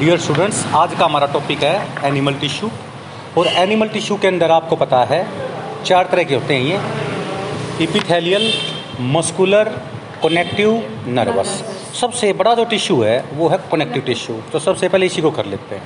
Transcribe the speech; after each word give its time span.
Dear 0.00 0.18
students 0.18 0.58
आज 0.74 0.92
का 0.98 1.04
हमारा 1.04 1.26
टॉपिक 1.32 1.62
है 1.62 2.06
एनिमल 2.08 2.34
टिश्यू 2.40 2.68
और 3.38 3.46
एनिमल 3.46 3.88
टिश्यू 3.88 4.16
के 4.16 4.28
अंदर 4.28 4.50
आपको 4.50 4.76
पता 4.76 5.02
है, 5.04 5.18
चार 5.84 6.08
तरह 6.12 6.24
के 6.24 6.34
होते 6.34 6.54
हैं 6.54 6.62
ये. 6.62 7.84
इपिथेलियल 7.84 8.50
मस्कुलर 9.16 9.68
कनेक्टिव 10.22 11.04
नर्वस 11.08 11.48
सबसे 12.00 12.32
बड़ा 12.32 12.54
जो 12.54 12.64
टिश्यू 12.64 13.00
है, 13.02 13.20
वो 13.34 13.48
है 13.48 13.58
कनेक्टिव 13.72 14.02
टिश्यू 14.06 14.40
तो 14.52 14.58
सबसे 14.58 14.88
पहले 14.88 15.06
इसी 15.06 15.22
को 15.22 15.30
कर 15.30 15.46
लेते 15.46 15.74
हैं. 15.74 15.82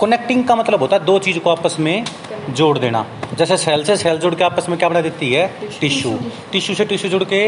कनेक्टिंग 0.00 0.44
का 0.44 0.54
मतलब 0.56 0.80
होता 0.80 0.96
है 0.96 1.04
दो 1.04 1.18
चीज़ 1.18 1.38
को 1.38 1.50
आपस 1.50 1.76
में 1.80 2.04
जोड़ 2.50 2.78
देना। 2.78 3.04
जैसे 3.38 3.56
सेल 3.56 3.84
से 3.84 3.96
सेल 3.96 4.18
जुड़ 4.18 4.34
के 4.34 4.44
आपस 4.44 4.68
में 4.68 4.78
क्या 4.78 4.88
बना 4.88 5.00
देती 5.00 5.32
है? 5.32 5.46
टिश्यू 5.80 6.18
टिश्यू 6.52 6.74
से 6.76 6.84
टिश्यू 6.84 7.10
जुड़ 7.10 7.24
के 7.24 7.40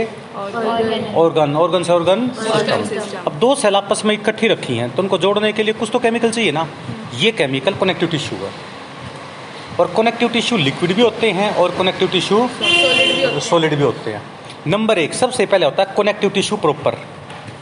ऑर्गन 1.17 1.55
ऑर्गन 1.57 1.83
से 1.83 1.93
ऑर्गन 1.93 2.29
सिस्टम 2.39 3.19
अब 3.27 3.39
दो 3.41 3.55
सेल 3.55 3.77
आपस 3.77 4.05
में 4.05 4.15
इकट्ठी 4.15 4.49
रखी 4.49 4.77
हैं 4.77 4.91
तो 4.91 5.03
उनको 5.03 5.19
जोड़ने 5.19 5.53
के 5.53 5.63
लिए 5.63 5.75
कुछ 5.75 5.91
तो 5.93 5.99
केमिकल 5.99 6.31
चाहिए 6.31 6.53
ना। 6.53 6.67
ये 7.19 7.31
केमिकल 7.33 7.75
कनेक्टिव 7.75 8.09
टिश्यू 8.09 8.39
है। 8.39 8.51
और 9.81 9.93
कनेक्टिव 9.97 10.29
टिश्यू 10.29 10.59
लिक्विड 10.59 10.95
भी 10.95 11.03
होते 11.03 11.31
हैं 11.33 11.55
और 11.55 11.75
कनेक्टिव 11.79 12.09
टिश्यू 12.09 12.49
सॉलिड 13.41 13.75
भी 13.75 13.83
होते 13.83 14.13
हैं। 14.13 14.23
नंबर 14.67 14.99
एक 14.99 15.15
सबसे 15.15 15.47
पहले 15.47 15.67
होता 15.67 15.83
है 15.83 15.95
connective 15.97 16.31
tissue 16.31 16.57
proper 16.59 16.97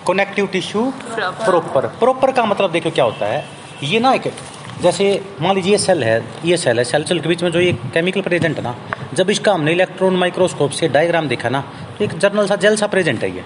connective 0.09 0.47
tissue 0.52 0.83
proper 1.14 1.86
proper 2.00 2.33
का 2.33 2.45
मतलब 2.45 2.70
देखो 2.73 2.91
क्या 2.91 3.05
होता 3.05 3.27
है। 3.27 3.45
ये 3.83 3.98
ना 4.00 4.12
एक 4.12 4.33
जैसे 4.82 5.05
मान 5.42 5.55
लीजिए 5.55 5.73
ये 5.73 5.78
सेल 5.78 6.02
है, 6.05 6.24
ये 6.45 6.56
सेल 6.56 6.78
है 6.78 6.84
सेल 6.84 7.05
सेल 7.05 7.20
के 7.20 7.28
बीच 7.28 7.42
में 7.42 7.50
जो 7.52 7.60
ये 7.60 7.73
केमिकल 7.95 8.20
प्रेजेंट 8.23 8.56
है 8.56 8.62
ना, 8.62 8.74
जब 9.14 9.30
इसका 9.30 9.52
हमने 9.52 9.73
इलेक्ट्रॉन 9.73 10.16
माइक्रोस्कोप 10.16 10.70
से 10.70 10.88
डायग्राम 10.88 11.28
देखा 11.28 11.48
ना 11.48 11.60
तो 11.98 12.05
एक 12.05 12.16
जर्नल 12.19 12.46
सा 12.46 12.56
जेल 12.56 12.77
सा 12.77 12.86
प्रेजेंट 12.86 13.22
है 13.22 13.30
ये। 13.36 13.45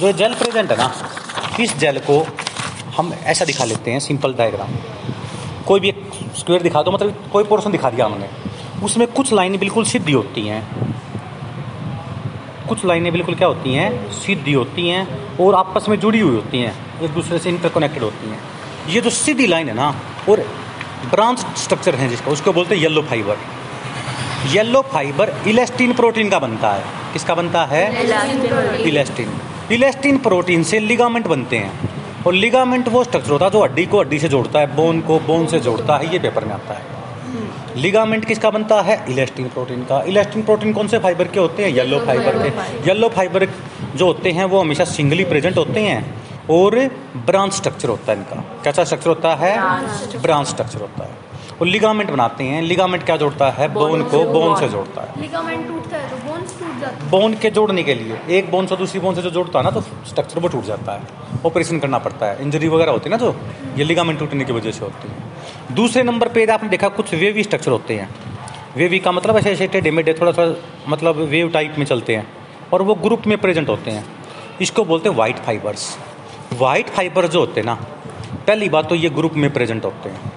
जो 0.00 0.12
जेल 0.12 0.34
प्रेजेंट 0.34 0.70
है 0.70 0.76
ना, 0.76 0.92
इस 1.60 1.76
जेल 1.78 1.98
को 2.00 2.24
हम 2.96 3.12
ऐसा 3.24 3.44
दिखा 3.44 3.64
लेते 3.64 3.90
हैं 3.90 4.00
सिंपल 4.00 4.34
डायग्राम 4.34 4.74
कोई 5.66 5.80
भी 5.80 5.88
एक 5.88 6.02
स्क्वायर 6.36 6.62
दिखा 6.62 6.82
दो 6.82 6.90
मतलब 6.92 7.28
कोई 7.32 7.44
पोर्शन 7.44 7.72
दिखा 7.72 7.90
दिया 7.90 8.06
हमने, 8.06 8.28
उसमें 8.84 9.06
कुछ 9.08 9.32
लाइनें 9.32 9.58
बिल्कुल 9.60 9.84
सीधी 9.84 10.12
होती 10.12 10.46
हैं। 10.48 10.62
कुछ 12.68 12.84
लाइनें 12.84 13.12
बिल्कुल 13.12 13.34
क्या 13.34 13.48
होती 13.48 13.74
हैं? 13.74 14.10
सीधी 14.12 14.52
होती 14.52 14.88
हैं 14.88 15.36
और 15.38 15.54
आपस 15.54 15.88
में 15.88 15.98
जुड़ी 16.00 16.20
हुई 16.20 16.34
होती 16.34 16.58
हैं, 16.58 16.74
एक 17.02 17.10
दूसरे 17.10 17.38
से 17.38 17.48
इंटरकनेक्टेड 17.50 18.02
होती 18.02 18.30
हैं। 18.30 18.38
ये 18.88 19.00
जो 19.00 19.10
सीधी 19.12 19.46
लाइन 19.46 19.68
है 19.68 19.74
ना 19.74 19.94
और 20.28 20.40
ब्रांच 21.10 21.38
स्ट्रक्चर 21.58 21.94
है 21.94 22.08
जिसका 22.08 22.30
उसको 22.30 22.52
बोलते 22.52 22.74
हैं 22.74 22.82
yellow 22.82 23.02
fibre 23.02 23.36
yellow 24.52 24.80
fibre 24.82 25.32
elastin 25.46 25.92
protein 25.92 26.28
का 26.28 26.38
बनता 26.38 26.72
है। 26.72 26.82
किसका 27.12 27.34
बनता 27.34 27.64
है? 27.64 27.84
इलेस्टिन 28.82 29.30
इलेस्टिन 29.72 30.18
प्रोटीन 30.18 30.62
से 30.62 30.78
लिगामेंट 30.78 31.26
बनते 31.26 31.58
हैं। 31.58 32.24
और 32.26 32.34
लिगामेंट 32.34 32.88
वो 32.88 33.02
स्ट्रक्चर 33.04 33.30
होता 33.30 33.44
है 33.44 33.50
जो 33.50 33.62
हड्डी 33.62 33.86
को 33.86 34.00
हड्डी 34.00 34.18
से 34.18 34.28
जोड़ता 34.28 34.60
है 34.60 34.74
बोन 34.76 35.00
को 35.00 35.18
बोन 35.20 35.46
से 35.46 35.60
जोड़ता 35.60 35.96
है 35.96 36.12
ये 36.12 36.18
पेपर 36.18 36.44
में 36.44 36.54
आता 36.54 36.74
है। 36.74 36.94
लिगामेंट 37.76 38.24
किसका 38.24 38.50
बनता 38.50 38.80
है? 38.82 39.04
इलेस्टिन 39.08 39.48
प्रोटीन 39.48 39.82
का। 39.82 40.02
इलेस्टिन 40.08 40.42
प्रोटीन 40.42 40.72
कौन 40.72 40.88
से 40.88 40.98
फाइबर 40.98 41.28
के 41.28 41.40
होते 41.40 41.64
हैं? 41.64 41.70
येलो 41.70 41.98
फाइबर 42.06 42.38
के। 42.42 42.88
येलो 42.88 43.08
फाइबर 43.08 43.48
जो 43.96 44.06
होते 44.06 44.30
हैं 44.30 44.44
वो 44.44 44.60
हमेशा 44.60 44.84
सिंगली 44.84 45.24
प्रेजेंट 45.24 45.56
होते 45.56 45.80
हैं। 45.80 46.25
और 46.50 46.78
ब्रांच 47.26 47.52
स्ट्रक्चर 47.52 47.88
होता 47.88 48.12
है 48.12 48.18
इनका। 48.18 48.42
कैसा 48.64 48.84
स्ट्रक्चर 48.84 49.08
होता 49.08 49.34
है? 49.34 49.54
ब्रांच 50.20 50.46
स्ट्रक्चर 50.46 50.80
होता 50.80 51.04
है। 51.04 51.24
और 51.60 51.66
लिगामेंट 51.66 52.10
बनाते 52.10 52.44
हैं। 52.44 52.60
लिगामेंट 52.62 53.04
क्या 53.04 53.16
जोड़ता 53.16 53.48
है? 53.50 53.68
बोन 53.68 54.02
को 54.02 54.22
बोन 54.24 54.54
से 54.56 54.68
जोड़ता 54.68 55.02
है। 55.02 55.20
लिगामेंट 55.20 55.66
टूटता 55.68 55.96
है 55.96 56.10
तो 56.10 56.16
बोन्स 56.28 56.58
टूट 56.58 56.80
जाते 56.80 57.02
हैं। 57.02 57.10
बोन 57.10 57.34
के 57.34 57.50
जोड़ने 57.50 57.82
के 57.82 57.94
लिए 57.94 58.18
एक 58.30 58.50
बोन 58.50 58.66
से 58.66 58.76
दूसरी 58.76 59.00
बोन 59.00 59.14
से 59.14 59.22
जो 59.22 59.30
जोड़ता 59.30 59.58
है 59.58 59.64
ना 59.64 59.70
तो 59.70 59.80
स्ट्रक्चर 59.80 60.40
वो 60.40 60.48
टूट 60.48 60.64
जाता 60.64 60.92
है। 60.92 61.40
ऑपरेशन 61.46 61.78
करना 61.78 61.98
पड़ता 61.98 62.26
है। 62.26 62.42
इंजरी 62.42 62.68
वगैरह 62.68 62.92
होती 62.92 63.10
है 63.10 63.16
ना 63.16 63.16
जो 63.16 63.34
ये 63.78 63.84
लिगामेंट 63.84 64.18
टूटने 64.18 64.44
की 64.44 64.52
वजह 64.52 64.70
से 64.70 64.84
होती 64.84 65.08
है। 65.08 65.74
दूसरे 65.74 66.02
नंबर 66.02 66.28
पे 66.28 66.46
आपने 66.46 66.68
देखा 66.68 66.88
कुछ 66.88 67.14
वेवी 67.14 67.42
स्ट्रक्चर 67.42 67.70
होते 67.70 67.94
हैं। 67.94 68.08
वेवी 68.76 68.98
का 68.98 69.12
मतलब 69.12 69.36
ऐसे 69.36 69.52
ऐसे 69.52 69.66
टेढ़े 69.66 69.90
मेढ़े 69.90 70.14
थोड़ा 70.14 70.32
सा 70.32 70.54
मतलब 70.88 71.16
वेव 71.16 71.48
टाइप 71.48 71.74
में 71.78 71.86
चलते 71.86 72.16
हैं। 72.16 72.26
और 72.72 72.82
वो 72.82 72.94
ग्रुप 72.94 73.26
में 73.26 73.38
प्रेजेंट 73.38 73.68
होते 73.68 73.90
हैं। 73.90 74.04
इसको 74.60 74.84
बोलते 74.84 75.08
हैं 75.08 75.16
वाइट 75.16 75.36
फाइबर्स 75.36 75.96
वाइट 76.52 76.88
फाइबर 76.88 77.26
जो 77.26 77.40
होते 77.40 77.60
हैं 77.60 77.66
ना 77.66 77.74
पहली 78.46 78.68
बात 78.68 78.88
तो 78.88 78.94
ये 78.94 79.08
ग्रुप 79.10 79.34
में 79.34 79.52
प्रेजेंट 79.52 79.84
होते 79.84 80.08
हैं। 80.08 80.32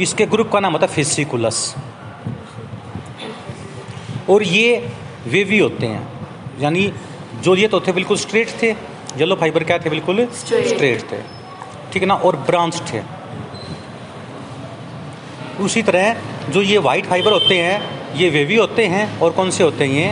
इसके 0.00 0.26
ग्रुप 0.26 0.50
का 0.52 0.60
नाम 0.60 0.72
होता 0.72 0.86
है 0.86 0.92
फिसिकुलस 0.92 1.74
और 4.30 4.42
ये 4.42 4.88
वेवी 5.26 5.58
होते 5.58 5.86
हैं। 5.86 6.06
यानी 6.60 6.92
जो 7.42 7.54
ये 7.56 7.68
तो 7.68 7.80
थे 7.80 7.92
बिल्कुल 7.92 8.16
स्ट्रेट 8.16 8.48
थे 8.62 8.70
येलो 9.18 9.34
फाइबर 9.36 9.64
क्या 9.64 9.78
थे 9.78 9.90
बिल्कुल? 9.90 10.26
स्ट्रेट 10.34 11.02
थे। 11.12 11.20
ठीक 11.92 12.02
है 12.02 12.08
ना? 12.08 12.14
और 12.14 12.36
ब्रांच 12.48 12.80
थे। 12.92 13.02
उसी 15.64 15.82
तरह 15.82 16.50
जो 16.50 16.62
ये 16.62 16.78
वाइट 16.78 17.06
फाइबर 17.06 17.32
होते 17.32 17.54
हैं 17.54 18.16
ये 18.16 18.28
वेवी 18.30 18.56
होते 18.56 18.86
हैं 18.86 19.18
और 19.20 19.30
कौन 19.32 19.50
से 19.50 19.64
होते 19.64 19.84
हैं 19.84 19.92
ये? 19.92 20.08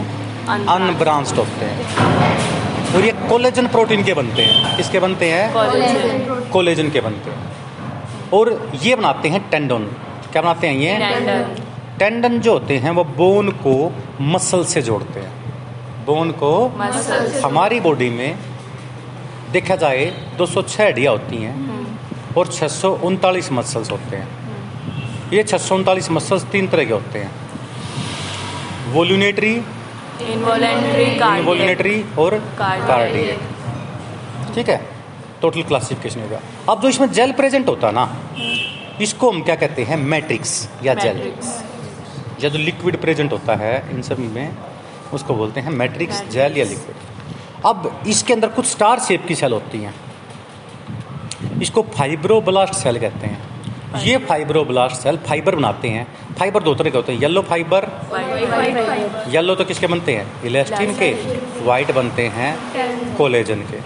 अनब्रांच्ड 0.48 1.36
होते 1.36 1.64
हैं। 1.64 2.64
और 2.94 3.04
ये 3.04 3.12
कोलेजन 3.28 3.66
प्रोटीन 3.66 4.04
के 4.04 4.14
बनते 4.14 4.42
हैं। 4.42 4.76
किसके 4.76 5.00
बनते 5.00 5.30
हैं? 5.32 5.52
कोलेजन। 6.50 6.90
के 6.90 7.00
बनते 7.00 7.30
हैं। 7.30 8.30
और 8.30 8.70
ये 8.82 8.96
बनाते 8.96 9.28
हैं 9.28 9.40
टेंडन। 9.50 9.84
क्या 10.32 10.42
बनाते 10.42 10.66
हैं 10.66 10.74
ये? 10.74 10.92
टेंडन। 11.98 12.38
जो 12.40 12.52
होते 12.52 12.76
हैं 12.78 12.90
वो 12.90 13.04
बोन 13.04 13.50
को 13.66 13.92
मसल 14.20 14.64
से 14.64 14.82
जोड़ते 14.82 15.20
हैं। 15.20 15.32
बोन 16.06 16.30
को 16.30 16.50
हमारी 17.44 17.80
बॉडी 17.80 18.10
में 18.10 18.38
देखा 19.52 19.76
जाए 19.76 20.04
206 20.38 20.86
हड्डियाँ 20.86 21.12
होती 21.12 21.36
हैं 21.36 21.54
और 22.38 22.46
छः 22.46 22.68
सौ 22.68 22.90
उनतालीस 23.04 23.52
मसल्स 23.52 23.90
होते 23.90 24.16
हैं। 24.16 24.28
ये 25.32 25.42
छः 25.42 25.58
सौ 25.58 25.74
उनतालीस 25.74 26.10
मसल्स 26.10 26.44
तीन 26.44 26.68
तरह 26.68 26.84
के 26.84 26.92
होते 26.92 27.18
हैं। 27.18 27.30
वोल्यूनेटरी 28.92 29.54
इनवोल्यूनेटरी 30.22 32.04
और 32.18 32.34
कार्डियक 32.58 33.40
ठीक 34.54 34.68
है? 34.68 34.80
टोटल 35.42 35.62
क्लासिफिकेशन 35.62 36.20
होगा। 36.20 36.40
अब 36.68 36.82
जो 36.82 36.88
इसमें 36.88 37.10
जेल 37.12 37.32
प्रेजेंट 37.32 37.68
होता 37.68 37.86
है 37.86 37.92
ना 37.94 38.04
इसको 39.00 39.30
हम 39.30 39.42
क्या 39.42 39.54
कहते 39.56 39.82
हैं? 39.82 39.96
मैट्रिक्स 39.96 40.68
या 40.84 40.94
जेल 40.94 41.32
या 42.42 42.48
जो 42.48 42.58
लिक्विड 42.58 43.00
प्रेजेंट 43.00 43.32
होता 43.32 43.54
है 43.54 43.74
इन 43.90 44.02
सब 44.02 44.18
में 44.34 44.56
उसको 45.14 45.34
बोलते 45.34 45.60
हैं 45.60 45.70
मैट्रिक्स 45.72 46.22
जेल 46.30 46.58
या 46.58 46.64
लिक्विड 46.64 46.96
अब 47.66 48.02
इसके 48.08 48.32
अंदर 48.32 48.48
कुछ 48.48 48.66
स्टार 48.66 49.00
शेप 49.00 49.26
की 49.26 49.34
सेल 49.34 49.52
होती 49.52 49.78
हैं। 49.78 49.94
इसको 51.62 51.82
फाइब्रोब्लास्ट 51.94 52.74
सेल 52.74 52.98
कहते 53.00 53.26
हैं। 53.26 53.38
ये 54.02 54.16
फाइब्रोब्लास्ट 54.26 54.96
सेल 54.96 55.16
फाइबर 55.26 55.54
बनाते 55.54 55.88
हैं। 55.88 56.06
फाइबर 56.38 56.62
दो 56.62 56.74
तरह 56.74 56.90
के 56.90 56.96
होते 56.96 57.12
हैं 57.12 57.20
येलो 57.20 57.42
फाइबर 57.42 57.84
येलो 59.32 59.54
तो 59.54 59.64
किसके 59.64 59.86
बनते 59.86 60.12
हैं? 60.12 60.26
इलेस्टिन 60.44 60.94
के 60.98 61.10
वाइट 61.66 61.90
बनते 61.94 62.26
हैं 62.34 62.50
कोलेजन 63.16 63.62
के। 63.70 63.78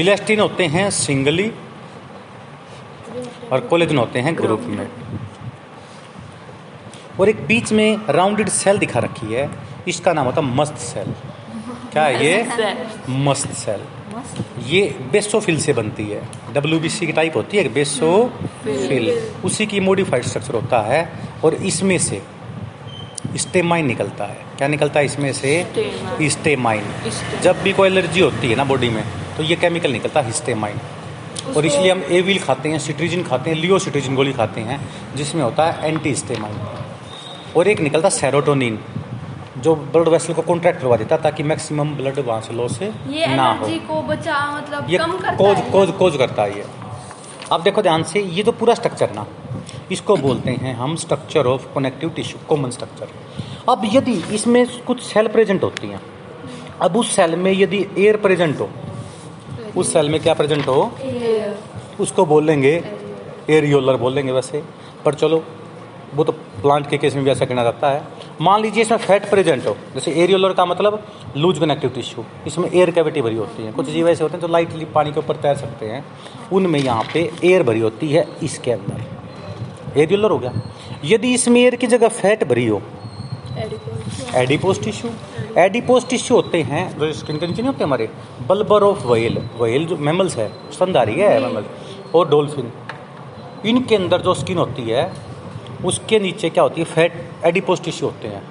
इलेस्टिन 0.00 0.40
होते 0.40 0.64
हैं 0.74 0.88
सिंगली 0.92 1.48
और 3.52 3.60
कोलेजन 3.70 3.98
होते 3.98 4.18
हैं 4.18 4.36
ग्रुप 4.38 4.62
में। 4.68 4.88
और 7.20 7.28
एक 7.28 7.46
बीच 7.46 7.72
में 7.72 7.88
राउंडेड 8.10 8.48
सेल 8.52 8.78
दिखा 8.78 9.00
रखी 9.00 9.32
है 9.32 9.48
इसका 9.88 10.12
नाम 10.12 10.24
होता 10.26 10.40
है 10.40 10.54
मस्त 10.56 10.76
सेल 10.84 11.14
क्या 11.92 12.04
है 12.04 12.24
ये? 12.24 12.34
मस्त 13.26 13.52
सेल 13.54 13.80
ये 14.66 14.82
बेसोफिल 15.12 15.58
से 15.60 15.72
बनती 15.72 16.04
है। 16.04 16.20
डब्ल्यू 16.54 16.78
बी 16.80 16.88
सी 16.88 17.06
की 17.06 17.12
टाइप 17.12 17.36
होती 17.36 17.56
है 17.56 17.68
बेसोफिल। 17.74 19.10
उसी 19.44 19.66
की 19.66 19.80
मॉडिफाइड 19.80 20.24
स्ट्रक्चर 20.24 20.54
होता 20.54 20.80
है 20.82 21.00
और 21.44 21.54
इसमें 21.70 21.98
से 21.98 22.22
स्टेमाइन 23.36 23.86
निकलता 23.86 24.24
है। 24.24 24.44
क्या 24.58 24.68
निकलता 24.68 25.00
है 25.00 25.06
इसमें 25.06 25.32
से? 25.32 25.54
स्टेमाइन 26.30 26.84
जब 27.42 27.62
भी 27.62 27.72
कोई 27.72 27.88
एलर्जी 27.88 28.20
होती 28.20 28.48
है 28.48 28.56
ना 28.56 28.64
बॉडी 28.64 28.88
में 28.88 29.02
तो 29.36 29.42
ये 29.42 29.56
केमिकल 29.56 29.92
निकलता 29.92 30.20
है 30.20 30.26
हिस्टेमाइन 30.26 30.80
और 31.56 31.66
इसलिए 31.66 31.90
हम 31.90 32.02
एविल 32.10 32.38
खाते 32.38 32.68
हैं 32.68 32.78
सिट्रीजिन 32.78 33.22
खाते 33.22 33.50
हैं 33.50 33.56
लियो 33.56 33.78
सिट्रीजिन 33.78 34.14
गोली 34.14 34.32
खाते 34.32 34.60
हैं 34.60 34.80
जिसमें 35.16 35.42
होता 35.42 35.70
है 35.70 35.88
एंटी 35.88 36.14
स्टेमाइन 36.14 36.56
और 37.56 37.68
एक 37.68 37.80
निकलता 37.80 38.08
है 38.08 38.14
सेरोटोनिन 38.14 38.78
जो 39.56 39.74
ब्लड 39.74 40.08
वेसल 40.08 40.34
को 40.34 40.42
कॉन्ट्रैक्ट 40.42 40.80
करवा 40.80 40.96
देता 40.96 41.16
ताकि 41.16 41.42
मैक्सिमम 41.42 41.94
ब्लड 41.96 42.18
वहाँ 42.18 42.40
से 42.40 42.54
लॉस 42.54 42.78
ना 42.82 43.50
हो। 43.52 43.66
को 43.88 44.02
बचा 44.02 44.40
मतलब 44.56 44.90
ये 44.90 44.98
कम 44.98 45.12
करता 45.12 45.36
कोज 45.36 45.56
है। 45.56 45.70
कोज 45.70 45.90
कोज 45.98 46.16
करता 46.16 46.42
है 46.42 46.56
ये। 46.58 46.64
अब 47.52 47.62
देखो 47.62 47.82
ध्यान 47.82 48.02
से 48.02 48.20
ये 48.20 48.42
जो 48.42 48.52
पूरा 48.52 48.74
स्ट्रक्चर 48.74 49.12
ना 49.12 49.26
इसको 49.92 50.16
बोलते 50.16 50.50
हैं 50.62 50.74
हम 50.76 50.96
structure 50.96 51.46
of 51.46 51.66
connective 51.74 52.10
tissue 52.10 52.38
common 52.48 52.70
structure 52.70 53.08
अब 53.68 53.82
यदि 53.92 54.12
इसमें 54.32 54.66
कुछ 54.86 55.02
सेल 55.02 55.28
प्रेजेंट 55.28 55.62
होती 55.62 55.86
हैं 55.86 56.00
अब 56.82 56.96
उस 56.96 57.14
सेल 57.16 57.36
में 57.36 57.52
यदि 57.52 57.86
एयर 57.98 58.16
प्रेजेंट 58.16 58.60
हो 58.60 58.68
उस 59.76 59.92
सेल 59.92 60.08
में 60.08 60.18
क्या 60.20 60.34
प्रेजेंट 60.34 60.66
हो? 60.66 60.92
उसको 62.00 62.24
बोलेंगे 62.26 62.72
एरियोलर 63.50 63.96
बोलेंगे 63.96 64.32
वैसे। 64.32 64.62
पर 65.04 65.14
चलो 65.14 65.42
वो 66.14 66.24
तो 66.24 66.32
प्लांट 66.32 66.88
के 66.90 66.98
केस 66.98 67.14
में 67.14 67.24
भी 67.24 67.30
ऐसा 67.30 67.44
कहना 67.44 67.62
जाता 67.64 67.90
है। 67.90 68.02
मान 68.40 68.60
लीजिए 68.62 68.82
इसमें 68.82 68.98
फैट 68.98 69.28
प्रेजेंट 69.30 69.66
हो, 69.66 69.76
जैसे 69.94 70.12
एरियोलर 70.14 70.52
का 70.52 70.64
मतलब 70.64 71.02
लूज 71.36 71.58
कनेक्टिव 71.58 71.90
टिश्यू 71.90 72.24
इसमें 72.46 72.68
एयर 72.70 72.90
कैविटी 72.90 73.22
भरी 73.22 73.36
होती 73.36 73.62
है। 73.62 73.72
कुछ 73.72 73.86
जीव 73.86 74.08
ऐसे 74.08 74.24
होते 74.24 74.34
हैं 74.34 74.40
जो 74.40 74.48
लाइटली 74.48 74.84
पानी 74.94 75.12
के 75.12 75.20
ऊपर 75.20 75.36
तैर 75.36 75.56
सकते 75.56 75.86
हैं, 75.86 76.04
उनमें 76.52 76.78
यहाँ 76.80 77.04
पे 77.14 77.30
एयर 77.44 77.62
भरी 77.62 77.80
होती 77.80 78.08
है 78.08 78.26
इसके 78.42 78.72
अंदर। 78.72 80.00
एरियोलर 80.00 80.30
हो 80.30 80.38
गया। 80.38 80.52
यदि 81.04 81.32
इसमें 81.34 81.60
एयर 81.60 81.76
की 81.76 81.86
जगह 81.86 82.08
फैट 82.10 82.44
भरी 82.48 82.66
हो 82.66 82.82
एडिपोज 84.36 84.82
टिश्यू 84.84 85.10
एडिपोज 85.58 86.06
टिश्यू 86.08 86.36
होते 86.36 86.62
हैं, 86.62 86.98
जो 86.98 87.12
स्किन 87.12 87.36
के 87.38 87.46
नीचे 87.46 87.62
नहीं 87.62 87.72
होते 87.72 87.84
हमारे 87.84 88.08
बल्बर 88.48 88.82
ऑफ़ 88.82 89.06
वेल 89.06 89.38
वेल 89.60 89.86
जो 89.86 89.96
मेमल्स 89.98 90.36
है, 90.36 90.50
स्तनधारी 90.72 91.14
है 91.14 91.40
मेमल 91.42 91.64
और 92.14 92.28
डोल्फिन 92.28 92.72
इनके 93.66 93.96
अंदर 93.96 94.20
जो 94.22 94.34
स्किन 94.34 94.58
होती 94.58 94.82
है 94.82 95.04
उसके 95.84 96.18
नीचे 96.18 96.50
क्या 96.50 96.62
होती 96.62 96.80
है? 96.80 96.84
फैट 96.84 97.12
एडिपोज 97.44 97.80
टिश्यू 97.80 98.08
होते 98.08 98.28
हैं। 98.28 98.42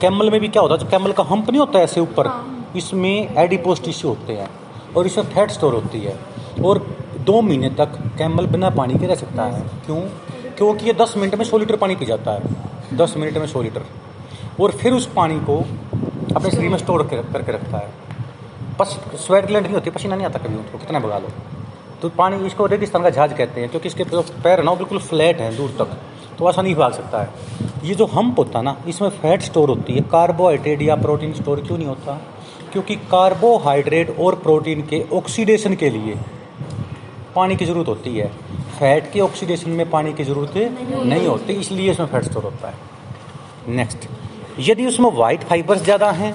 कैमल 0.00 0.30
में 0.30 0.40
भी 0.40 0.48
क्या 0.48 0.62
होता 0.62 0.74
है? 0.74 0.80
जो 0.80 0.86
कैमल 0.86 1.12
का 1.12 1.22
हम्प 1.22 1.50
नहीं 1.50 1.60
होता 1.60 1.78
है 1.78 1.84
ऐसे 1.84 2.00
ऊपर 2.00 2.26
हाँ। 2.26 2.72
इसमें 2.76 3.34
एडिपोज 3.36 3.82
टिश्यू 3.82 4.10
होते 4.10 4.32
हैं 4.32 4.48
और 4.96 5.06
इसमें 5.06 5.24
फैट 5.24 5.50
स्टोर 5.50 5.74
होती 5.74 6.00
है। 6.00 6.18
और 6.64 6.78
दो 7.20 7.40
महीने 7.40 7.70
तक 7.70 7.98
कैमल 8.18 8.46
बिना 8.46 8.70
पानी 8.70 8.94
के 8.94 9.06
रह 9.06 9.14
सकता 9.14 9.44
है। 9.44 9.60
क्यों? 9.86 10.00
क्योंकि 10.56 10.86
ये 10.86 10.92
दस 10.92 11.14
मिनट 11.16 11.34
में 11.34 11.44
सौ 11.44 11.58
लीटर 11.58 11.76
पानी 11.76 11.96
पी 11.96 12.04
जाता 12.04 12.32
है। 12.32 12.96
दस 12.96 13.14
मिनट 13.16 13.38
में 13.38 13.46
सौ 13.46 13.62
लीटर। 13.62 13.84
और 14.60 14.72
फिर 14.72 14.92
उस 14.92 15.06
पानी 15.06 15.38
को 15.40 15.58
अपने 16.36 16.50
शरीर 16.50 16.70
में 16.70 16.78
स्टोर 16.78 17.02
करके 17.02 17.52
रखता 17.52 17.78
है। 17.78 17.92
पस 18.78 18.98
स्वेट 19.16 19.46
ग्लैंड 19.46 19.64
नहीं 19.66 19.74
होती 19.74 19.90
पसीना 19.90 20.16
नहीं 20.16 20.26
आता 20.26 20.38
कभी 20.38 20.56
उनको 20.56 20.78
कितना 20.78 20.98
भगा 20.98 21.18
लो। 21.18 21.28
तो 22.02 22.08
पानी 22.08 22.46
इसको 22.46 22.66
रेगिस्तान 22.66 23.02
का 23.02 23.10
जहाज़ 23.10 23.34
कहते 23.34 23.60
हैं 23.60 23.70
क्योंकि 23.70 23.88
इसके 23.88 24.04
पैर 24.42 24.62
ना 24.62 24.74
बिल्कुल 24.74 24.98
फ्लैट 24.98 25.40
हैं 25.40 25.56
दूर 25.56 25.70
तक। 25.78 25.96
तो 26.40 26.48
ऐसा 26.50 26.62
नहीं 26.62 26.74
भाग 26.74 26.92
सकता 26.92 27.22
है। 27.22 27.28
ये 27.84 27.94
जो 27.94 28.06
हम्प 28.08 28.38
होता 28.38 28.58
है 28.58 28.64
ना, 28.64 28.76
इसमें 28.88 29.08
फैट 29.12 29.42
स्टोर 29.42 29.68
होती 29.68 29.92
है। 29.92 30.00
कार्बोहाइड्रेट 30.12 30.82
या 30.82 30.94
प्रोटीन 30.96 31.32
स्टोर 31.34 31.60
क्यों 31.60 31.78
नहीं 31.78 31.88
होता? 31.88 32.20
क्योंकि 32.72 32.94
कार्बोहाइड्रेट 33.10 34.16
और 34.18 34.34
प्रोटीन 34.38 34.82
के 34.82 35.04
ऑक्सीडेशन 35.12 35.74
के 35.74 35.90
लिए 35.90 36.16
पानी 37.36 37.56
की 37.56 37.64
ज़रूरत 37.64 37.88
होती 37.88 38.16
है। 38.16 38.26
फैट 38.78 39.10
के 39.12 39.20
ऑक्सीडेशन 39.20 39.70
में 39.72 39.88
पानी 39.90 40.12
की 40.12 40.24
ज़रूरत 40.24 40.56
नहीं 40.56 41.04
नहीं 41.04 41.26
होती, 41.26 41.52
इसलिए 41.54 41.90
इसमें 41.90 42.06
फैट 42.06 42.24
स्टोर 42.24 42.42
होता 42.42 42.68
है। 42.68 43.74
नेक्स्ट 43.76 44.08
यदि 44.60 44.86
उसमें 44.86 45.10
वाइट 45.14 45.44
फाइबर्स 45.44 45.82
ज़्यादा 45.84 46.10
हैं 46.12 46.34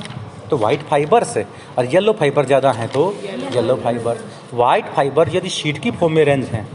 तो 0.50 0.57
वाइट 0.57 0.81
फाइबर्स 0.84 1.38
और 1.78 1.86
येलो 1.86 2.13
फाइबर 2.13 2.46
ज़्यादा 2.46 2.72
हैं 2.72 2.88
तो 2.90 3.13
येलो 3.54 3.75
फाइबर 3.84 4.19
वाइट 4.54 4.94
फाइबर 4.96 5.36
यदि 5.36 5.50
शीट 5.52 5.78
की 5.78 5.92
फॉर्म 5.92 6.13
में 6.13 6.24
रेंज 6.25 6.46
हैं 6.50 6.68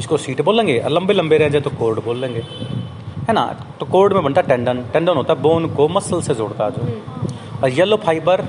इसको 0.00 0.16
सीट 0.18 0.40
बोलेंगे। 0.42 0.78
और 0.78 0.90
लंबे 0.90 1.14
लंबे 1.14 1.38
रेंज 1.38 1.54
है 1.54 1.60
तो 1.60 1.70
कोर्ड 1.72 2.02
बोल 2.04 2.16
लेंगे 2.18 2.42
है 3.28 3.32
ना? 3.32 3.44
तो 3.80 3.86
कोड 3.86 4.12
में 4.12 4.22
बनता 4.24 4.40
टेंडन। 4.42 4.78
टेंडन 4.92 5.14
होता 5.14 5.32
है 5.32 5.40
बोन 5.42 5.68
को 5.74 5.88
मसल 5.90 6.22
से 6.22 6.34
जोड़ता 6.34 6.64
है 6.64 6.70
जो। 6.70 6.82
और 7.62 7.68
येलो 7.70 7.96
फाइबर 7.96 8.44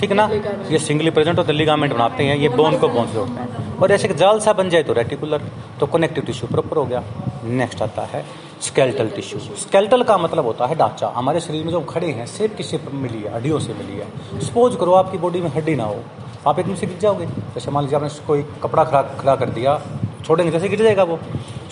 ठीक 0.00 0.10
है 0.10 0.16
ना? 0.16 0.28
ये 0.70 0.78
सिंगली 0.78 1.10
प्रेजेंट 1.10 1.38
होते 1.38 1.52
लिगामेंट 1.52 1.92
बनाते 1.92 2.24
हैं। 2.24 2.36
ये 2.36 2.48
बोन 2.50 2.76
को 2.78 2.88
बोन 2.88 3.06
से 3.06 3.12
जोड़ते 3.12 3.40
हैं। 3.40 3.78
और 3.78 3.92
ऐसे 3.92 4.08
जाल 4.14 4.38
सा 4.40 4.52
बन 4.52 4.68
जाए 4.70 4.82
तो 4.82 4.92
रेटिकुलर 4.92 5.42
तो 5.80 5.86
कनेक्टिव 5.86 6.24
टिश्यू 6.24 6.48
प्रॉपर 6.48 6.76
हो 6.76 6.84
गया। 6.84 7.02
नेक्स्ट 7.44 7.82
आता 7.82 8.02
है 8.04 8.24
स्केल्टल 8.62 9.08
टिश्यू 9.08 9.38
स्केल्टल 9.56 10.02
का 10.02 10.16
मतलब 10.18 10.44
होता 10.44 10.66
है 10.66 10.74
ढांचा। 10.74 11.12
हमारे 11.16 11.40
शरीर 11.40 11.64
में 11.64 11.72
जो 11.72 11.80
खड़े 11.86 12.10
हैं 12.10 12.26
सेप 12.26 12.56
किससे 12.56 12.80
मिली 12.94 13.22
है 13.22 13.34
हड्डियों 13.34 13.58
से 13.58 13.74
मिली 13.74 13.98
है। 13.98 14.40
सपोज़ 14.40 14.76
करो 14.76 14.92
आपकी 14.94 15.18
बॉडी 15.18 15.40
में 15.40 15.50
हड्डी 15.50 15.74
ना 15.74 15.84
हो। 15.84 15.98
आप 16.46 16.58
एकदम 16.58 16.74
से 16.74 16.86
गिर 16.86 16.98
जाओगे। 16.98 17.26
जैसे 17.26 17.70
मान 17.70 17.84
लीजिए 17.84 17.98
आपने 17.98 18.08
कोई 18.26 18.42
कपड़ा 18.62 18.84
खड़ा 18.84 19.02
खड़ा 19.20 19.34
कर 19.36 19.50
दिया 19.50 19.80
छोड़ेंगे 20.24 20.50
जैसे 20.52 20.68
गिर 20.68 20.82
जाएगा 20.82 21.02
वो। 21.04 21.18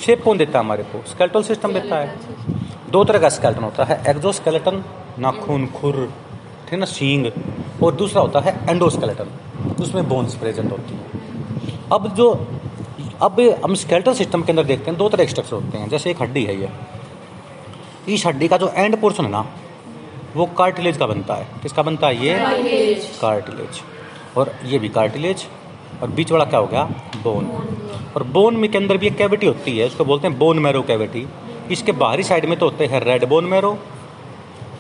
शेप 0.01 0.23
कौन 0.25 0.39
देता 0.39 0.59
है 0.59 0.65
हमारे 0.65 0.83
को? 0.85 1.03
स्केल्टल 1.11 1.43
सिस्टम 1.43 1.73
देता 1.73 1.97
है। 1.97 2.17
दो 2.91 3.05
तरह 3.05 3.19
का 3.19 3.29
स्केल्टन 3.29 3.65
होता 3.65 3.85
है 3.85 4.03
एक्जोस्केलेटन 4.11 4.83
नाखून 5.19 5.67
खुर 5.71 5.95
ठीक 6.65 6.73
है 6.73 6.79
ना 6.79 6.87
सींग 6.87 7.31
और 7.83 7.95
दूसरा 7.95 8.23
होता 8.23 8.41
है 8.41 8.59
एंडोस्केलेटन 8.71 9.29
उसमें 9.83 10.09
बोन्स 10.09 10.35
प्रेजेंट 10.37 10.71
होती 10.73 10.95
है। 10.95 11.23
अब 11.93 12.15
जो 12.15 12.31
अब 13.23 13.41
हम 13.65 13.75
स्केल्टन 13.77 14.15
सिस्टम 14.15 14.43
के 14.43 14.53
अंदर 14.53 14.65
देखते 14.65 14.91
हैं 14.91 14.99
दो 14.99 15.09
तरह 15.09 15.25
के 15.25 15.31
स्ट्रक्चर 15.31 15.57
होते 15.57 15.79
हैं 15.79 15.89
जैसे 15.89 16.11
एक 16.11 16.23
हड्डी 16.23 16.45
है 16.45 16.61
ये। 16.61 16.71
इस 18.09 18.27
हड्डी 18.27 18.49
का 18.49 18.57
जो 18.57 18.69
एंड 18.69 19.01
पोर्शन 19.01 19.25
है 19.25 19.31
ना 19.31 19.47
वो 20.37 20.47
कार्टिलेज 20.59 20.97
का 20.97 21.07
बनता 21.07 21.35
है। 21.35 21.47
किसका 21.63 21.83
बनता 21.83 22.07
है 22.07 22.25
ये? 22.25 22.39
कार्टिलेज 23.21 23.83
और 24.37 24.53
ये 24.65 24.79
भी 24.79 24.89
कार्टिलेज 24.89 25.47
और 26.03 26.11
बीच 26.11 26.33
वाला 26.33 26.45
क्या 26.45 26.61
हो 26.61 26.67
गया? 26.67 26.85
बोन 27.23 27.47
और 28.17 28.23
बोन 28.33 28.57
में 28.57 28.71
के 28.71 28.79
अंदर 28.79 28.97
भी 28.97 29.07
एक 29.07 29.17
कैविटी 29.17 29.47
होती 29.47 29.77
है 29.79 29.87
उसको 29.87 30.05
बोलते 30.05 30.29
हैं 30.29 30.39
बोन 30.39 30.59
मैरो 30.59 30.83
कैविटी 30.83 31.27
इसके 31.71 31.93
बाहरी 32.01 32.23
साइड 32.23 32.45
में 32.45 32.59
तो 32.59 32.69
होते 32.69 32.87
हैं 32.87 33.01
रेड 33.05 33.25
बोन 33.29 33.45
मैरो 33.45 33.77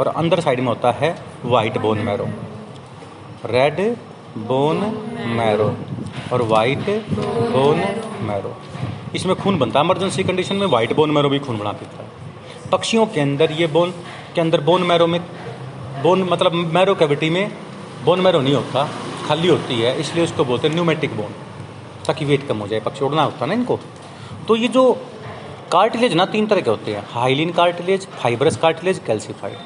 और 0.01 0.07
अंदर 0.07 0.41
साइड 0.41 0.61
में 0.61 0.67
होता 0.67 0.91
है 0.93 1.15
white 1.45 1.79
bone 1.79 1.99
marrow 1.99 2.27
red 3.47 3.81
bone 4.47 4.77
marrow 5.37 5.75
और 6.33 6.43
वाइट 6.43 6.91
बोन 7.53 7.83
मैरो 8.29 8.57
इसमें 9.15 9.35
खून 9.37 9.59
बनता 9.59 9.79
है 9.79 9.85
इमरजेंसी 9.85 10.25
कंडीशन 10.25 10.57
में 10.57 10.67
वाइट 10.67 10.93
बोन 10.97 11.11
मैरो 11.11 11.29
भी 11.29 11.39
खून 11.39 11.59
बना 11.59 11.73
पीता 11.73 12.03
है. 12.03 12.09
पक्षियों 12.73 13.07
के 13.07 13.21
अंदर 13.21 13.53
ये 13.53 13.67
बोन 13.67 13.91
के 14.35 14.41
अंदर 14.41 14.61
बोन 14.61 14.83
मैरो 14.83 15.07
में 15.07 15.21
बोन 16.03 16.23
मतलब 16.31 16.55
मैरो 16.75 16.95
कैविटी 16.95 17.31
में 17.31 17.51
बोन 18.05 18.21
मैरो 18.21 18.41
नहीं 18.41 18.55
होता. 18.55 18.89
खाली 19.25 19.49
होती 19.49 19.81
है, 19.81 19.99
इसलिए 20.01 20.25
उसको 20.25 20.45
बोलते 20.45 20.69
हैं 20.69 20.75
न्यूमेटिक 20.75 21.17
बोन 21.17 21.35
ताकि 22.07 22.25
वेट 22.25 22.47
कम 22.49 22.59
हो 22.59 22.67
जाए, 22.69 22.81
पक्षी 22.81 23.05
उड़ना 23.05 23.23
होता 23.23 23.39
है 23.39 23.47
ना 23.47 23.55
इनको। 23.55 23.79
तो 24.49 24.57
ये 24.57 24.69
जो 24.69 24.93
कार्टिलेज 25.73 26.15
ना, 26.15 26.25
तीन 26.27 26.47
तरह 26.47 26.61
के 26.61 26.71
होते 26.71 26.95
हैं 26.95 27.05
hyaline 27.11 27.53
cartilage 27.53 28.07
fibrous 28.15 28.57
cartilage 28.57 28.99
calcified 29.07 29.57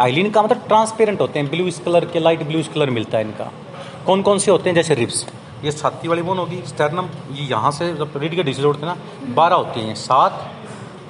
hyaline 0.00 0.30
का 0.30 0.42
मतलब 0.42 0.64
ट्रांसपेरेंट 0.66 1.20
होते 1.20 1.38
हैं 1.38 1.50
ब्लू 1.50 1.70
कलर 1.84 2.04
के 2.06 2.20
लाइट 2.20 2.42
ब्लू 2.42 2.62
कलर 2.74 2.90
मिलता 2.90 3.18
है 3.18 3.24
इनका। 3.24 3.50
कौन 4.06 4.22
कौन 4.22 4.38
से 4.38 4.50
होते 4.50 4.68
हैं, 4.68 4.74
जैसे 4.74 4.94
रिब्स 4.94 5.26
ये 5.64 5.72
छाती 5.72 6.08
वाली 6.08 6.22
बोन 6.22 6.38
होगी 6.38 6.60
स्टर्नम 6.66 7.08
ये 7.32 7.44
यहाँ 7.44 7.70
से 7.72 7.92
जब 7.94 8.16
रीड 8.16 8.34
के 8.36 8.42
डी 8.42 8.54
से 8.54 8.62
जोड़ते 8.62 8.86
हैं 8.86 8.88
ना, 8.88 9.34
बारह 9.34 9.56
होती 9.56 9.80
हैं, 9.80 9.94
सात, 9.96 10.50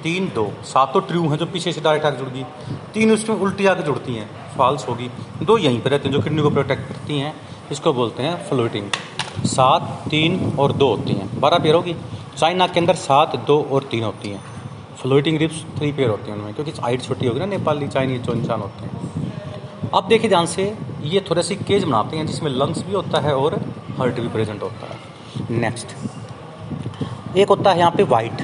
तीन, 0.03 0.27
दो। 0.35 0.51
सात 0.65 0.93
तो 0.93 0.99
ट्रू 1.01 1.27
हैं 1.29 1.37
जो 1.37 1.45
पीछे 1.47 1.71
से 1.71 1.81
डायरेक्ट 1.81 2.05
आगे 2.05 2.17
जुड़गी 2.17 2.43
तीन 2.93 3.11
उसमें 3.11 3.35
उल्टी 3.37 3.65
आके 3.65 3.83
जुड़ती 3.83 4.15
हैं 4.15 4.29
फॉल्स 4.57 4.87
होगी। 4.87 5.09
दो 5.41 5.57
यहीं 5.57 5.79
पर 5.81 5.89
रहते 5.89 6.09
हैं 6.09 6.15
जो 6.15 6.21
किडनी 6.21 6.41
को 6.41 6.49
प्रोटेक्ट 6.51 6.87
करती 6.87 7.19
हैं। 7.19 7.33
इसको 7.71 7.93
बोलते 7.93 8.23
हैं 8.23 8.35
फ्लोटिंग 8.49 8.89
सात, 9.45 10.07
तीन 10.09 10.39
और 10.59 10.71
दो 10.73 10.87
होती 10.87 11.13
हैं। 11.13 11.39
बारह 11.39 11.57
पेयर 11.57 11.75
होगी। 11.75 11.95
चाइना 12.37 12.67
के 12.67 12.79
अंदर 12.79 12.95
सात, 12.95 13.35
दो 13.47 13.61
और 13.71 13.83
तीन 13.83 14.03
होती 14.03 14.29
हैं। 14.29 14.41
फ्लोटिंग 15.01 15.37
रिप्स 15.37 15.63
थ्री 15.77 15.91
पेयर 15.91 16.09
होती 16.09 16.31
हैं 16.31 16.37
उनमें, 16.37 16.53
क्योंकि 16.53 16.71
हाइट 16.81 17.01
छोटी 17.01 17.27
होगी 17.27 17.39
ना, 17.39 17.45
नेपाली 17.45 17.87
चाइनीज़ 17.87 18.21
जो 18.21 18.33
इंसान 18.33 18.61
होते 18.61 18.85
हैं। 18.85 19.91
अब 19.93 20.07
देखिए 20.07 20.29
ध्यान 20.29 20.45
से, 20.45 20.73
ये 21.03 21.19
थोड़े 21.29 21.43
सी 21.43 21.55
केज 21.57 21.83
बनाते 21.83 22.17
हैं, 22.17 22.25
जिसमें 22.27 22.51
लंग्स 22.51 22.85
भी 22.85 22.93
होता 22.93 23.19
है 23.19 23.35
और 23.35 23.55
हार्ट 23.97 24.19
भी 24.19 24.27
प्रेजेंट 24.27 24.61
होता 24.61 24.87
है। 24.87 25.59
नेक्स्ट 25.59 27.37
एक 27.37 27.49
होता 27.49 27.71
है 27.71 27.79
यहाँ 27.79 27.91
पे 27.91 28.03
वाइट 28.05 28.41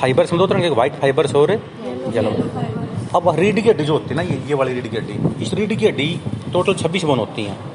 फाइबर्स 0.00 0.32
में 0.32 0.38
दो 0.38 0.46
तरह 0.46 0.60
के 0.60 0.68
वाइट 0.70 1.00
फाइबर्स 1.00 1.34
और 1.34 1.50
येलो 2.14 2.30
अब 3.16 3.28
रीढ़ 3.38 3.60
की 3.60 3.68
हड्डी 3.68 3.84
जो 3.84 3.92
होती 3.92 4.08
है 4.08 4.14
ना, 4.14 4.22
ये 4.22 4.42
ये 4.48 4.54
वाली 4.54 4.72
रीढ़ 4.72 4.86
की 4.86 4.96
हड्डी 4.96 5.44
इस 5.44 5.54
रीढ़ 5.54 5.72
की 5.72 5.86
हड्डी 5.86 6.20
टोटल 6.52 6.74
छब्बीस 6.74 7.04
बोन 7.04 7.18
होती 7.18 7.44
हैं। 7.44 7.69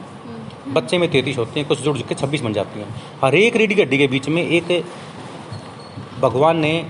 बच्चे 0.68 0.98
में 0.98 1.10
तैतीस 1.12 1.38
होती 1.38 1.60
हैं, 1.60 1.68
कुछ 1.70 1.82
जुड़ 1.82 1.98
के 2.00 2.16
छब्बीस 2.16 2.42
बन 2.42 2.54
जाती 2.54 2.80
हैं। 2.80 2.88
हर 3.24 3.36
एक 3.36 3.56
रीढ़ 3.56 3.74
की 3.74 3.82
हड्डी 3.82 3.98
के 3.98 4.08
बीच 4.08 4.30
में 4.30 4.42
एक 4.42 4.84
भगवान 6.22 6.60
ने 6.60 6.86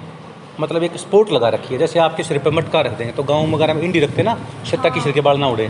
मतलब 0.60 0.84
एक 0.84 0.96
स्पोर्ट 0.98 1.32
लगा 1.32 1.50
रखी 1.50 1.74
है, 1.74 1.79
जैसे 1.79 2.00
आपके 2.00 2.24
सिर 2.24 2.38
पर 2.39 2.51
मटका 2.51 2.82
रखते 2.82 3.03
हैं 3.03 3.15
तो 3.15 3.24
गाँव 3.24 3.55
वगैरह 3.55 3.74
में 3.74 3.82
इंडी 3.84 4.00
रखते 4.00 4.22
हैं 4.22 4.25
ना 4.25 4.38
छत्ता 4.65 4.89
की 4.89 5.01
सिर 5.01 5.12
के 5.12 5.22
बाल 5.22 5.39
ना 5.39 5.48
उड़े। 5.48 5.67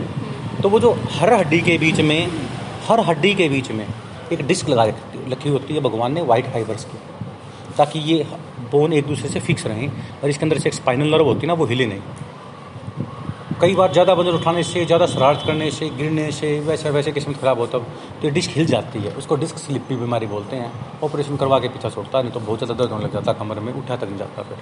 तो 0.61 0.69
वो 0.69 0.79
जो 0.79 0.91
हर 1.11 1.33
हड्डी 1.33 1.59
के 1.61 1.77
बीच 1.77 1.99
में, 2.01 2.27
हर 2.87 2.99
हड्डी 2.99 3.33
के 3.35 3.49
बीच 3.49 3.71
में 3.71 3.85
एक 4.31 4.45
डिस्क 4.47 4.69
लगा 4.69 4.83
रखी 4.83 5.49
होती 5.49 5.73
है 5.73 5.81
भगवान 5.81 6.13
ने 6.13 6.21
वाइट 6.23 6.45
फाइबर्स 6.45 6.83
की, 6.83 6.97
ताकि 7.77 7.99
ये 8.01 8.25
बोन 8.71 8.93
एक 8.93 9.07
दूसरे 9.07 9.29
से 9.29 9.39
फिक्स 9.39 9.65
रहें, 9.67 9.89
और 10.23 10.29
इसके 10.29 10.45
अंदर 10.45 10.59
से 10.59 10.69
एक 10.69 10.75
स्पाइनल 10.75 11.11
नर्व 11.11 11.25
होती 11.25 11.41
है 11.41 11.47
ना, 11.47 11.53
वो 11.53 11.65
हिले 11.65 11.85
नहीं। 11.85 11.99
कई 13.61 13.75
बार 13.75 13.91
ज़्यादा 13.91 14.13
वज़न 14.13 14.31
उठाने 14.31 14.63
से 14.63 14.83
ज़्यादा 14.85 15.05
शरारत 15.07 15.43
करने 15.47 15.69
से 15.71 15.87
गिरने 15.89 16.31
से 16.31 16.47
वैसे 16.59 16.89
वैसे 16.91 17.11
किस्मत 17.11 17.37
ख़राब 17.37 17.59
होता 17.59 17.77
है। 17.77 17.83
तो 18.21 18.29
डिस्क 18.29 18.51
हिल 18.51 18.65
जाती 18.67 18.99
है। 18.99 19.11
उसको 19.13 19.35
डिस्क 19.35 19.57
स्लिप 19.57 19.87
की 19.89 19.95
बीमारी 19.95 20.27
बोलते 20.27 20.55
हैं। 20.55 20.71
ऑपरेशन 21.03 21.37
करवा 21.37 21.59
के 21.59 21.67
पीछा 21.67 21.89
छोड़ता 21.89 22.21
नहीं 22.21 22.31
तो 22.31 22.39
बहुत 22.39 22.59
ज़्यादा 22.59 22.73
दर्द 22.73 22.91
होने 22.91 23.03
लग 23.03 23.13
जाता 23.13 23.33
कमर 23.33 23.59
में 23.59 23.71
उठा 23.73 23.95
तक 23.95 24.07
नहीं 24.07 24.17
जाता 24.17 24.41
फिर। 24.41 24.57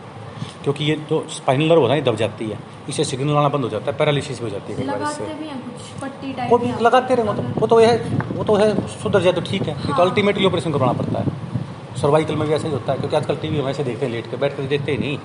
क्योंकि 0.64 0.84
ये 0.86 0.96
तो 1.10 1.24
स्पाइनल 1.30 1.70
नर्व 1.70 1.82
होता 1.82 1.94
है 1.94 2.02
दब 2.04 2.16
जाती 2.16 2.46
है। 2.46 2.60
इसे 2.90 3.04
सिग्नल 3.06 3.38
आना 3.38 3.50
बंद 3.50 3.64
हो 3.64 3.70
जाता 3.70 3.92
है 3.92 3.98
पैरालिसिस 3.98 4.42
हो 4.42 4.50
जाती 4.50 4.74
है 4.74 5.02
इससे। 5.02 6.48
वो 6.50 6.58
भी 6.58 6.72
लगाते 6.82 7.16
रहे 7.16 7.26
मतलब 7.30 7.60
वो 7.60 7.68
तो 7.68 7.80
है 7.80 7.98
वो 8.32 8.44
तो 8.44 8.56
है 8.56 8.70
सुधर 8.94 9.22
जाए 9.22 9.34
तो 9.34 9.42
ठीक 9.42 9.68
है। 9.68 9.76
तो 9.88 10.02
अल्टीमेटली 10.02 10.46
ऑपरेशन 10.46 10.72
करवाना 10.74 10.94
पड़ता 10.94 11.20
है। 11.20 11.98
सर्वाइकल 12.02 12.36
में 12.36 12.48
भी 12.48 12.54
ऐसे 12.54 12.68
ही 12.68 12.74
होता 12.74 12.92
है 12.92 13.00
क्योंकि 13.00 13.16
आजकल 13.16 13.36
टीवी 13.42 13.62
में 13.62 13.72
ऐसे 13.72 13.84
देखते 13.84 14.06
हैं 14.06 14.12
लेट 14.14 14.30
के 14.32 14.38
बैठ 14.38 14.58
कर 14.58 14.64
देखते 14.70 14.92
ही 14.92 14.98
नहीं। 14.98 15.18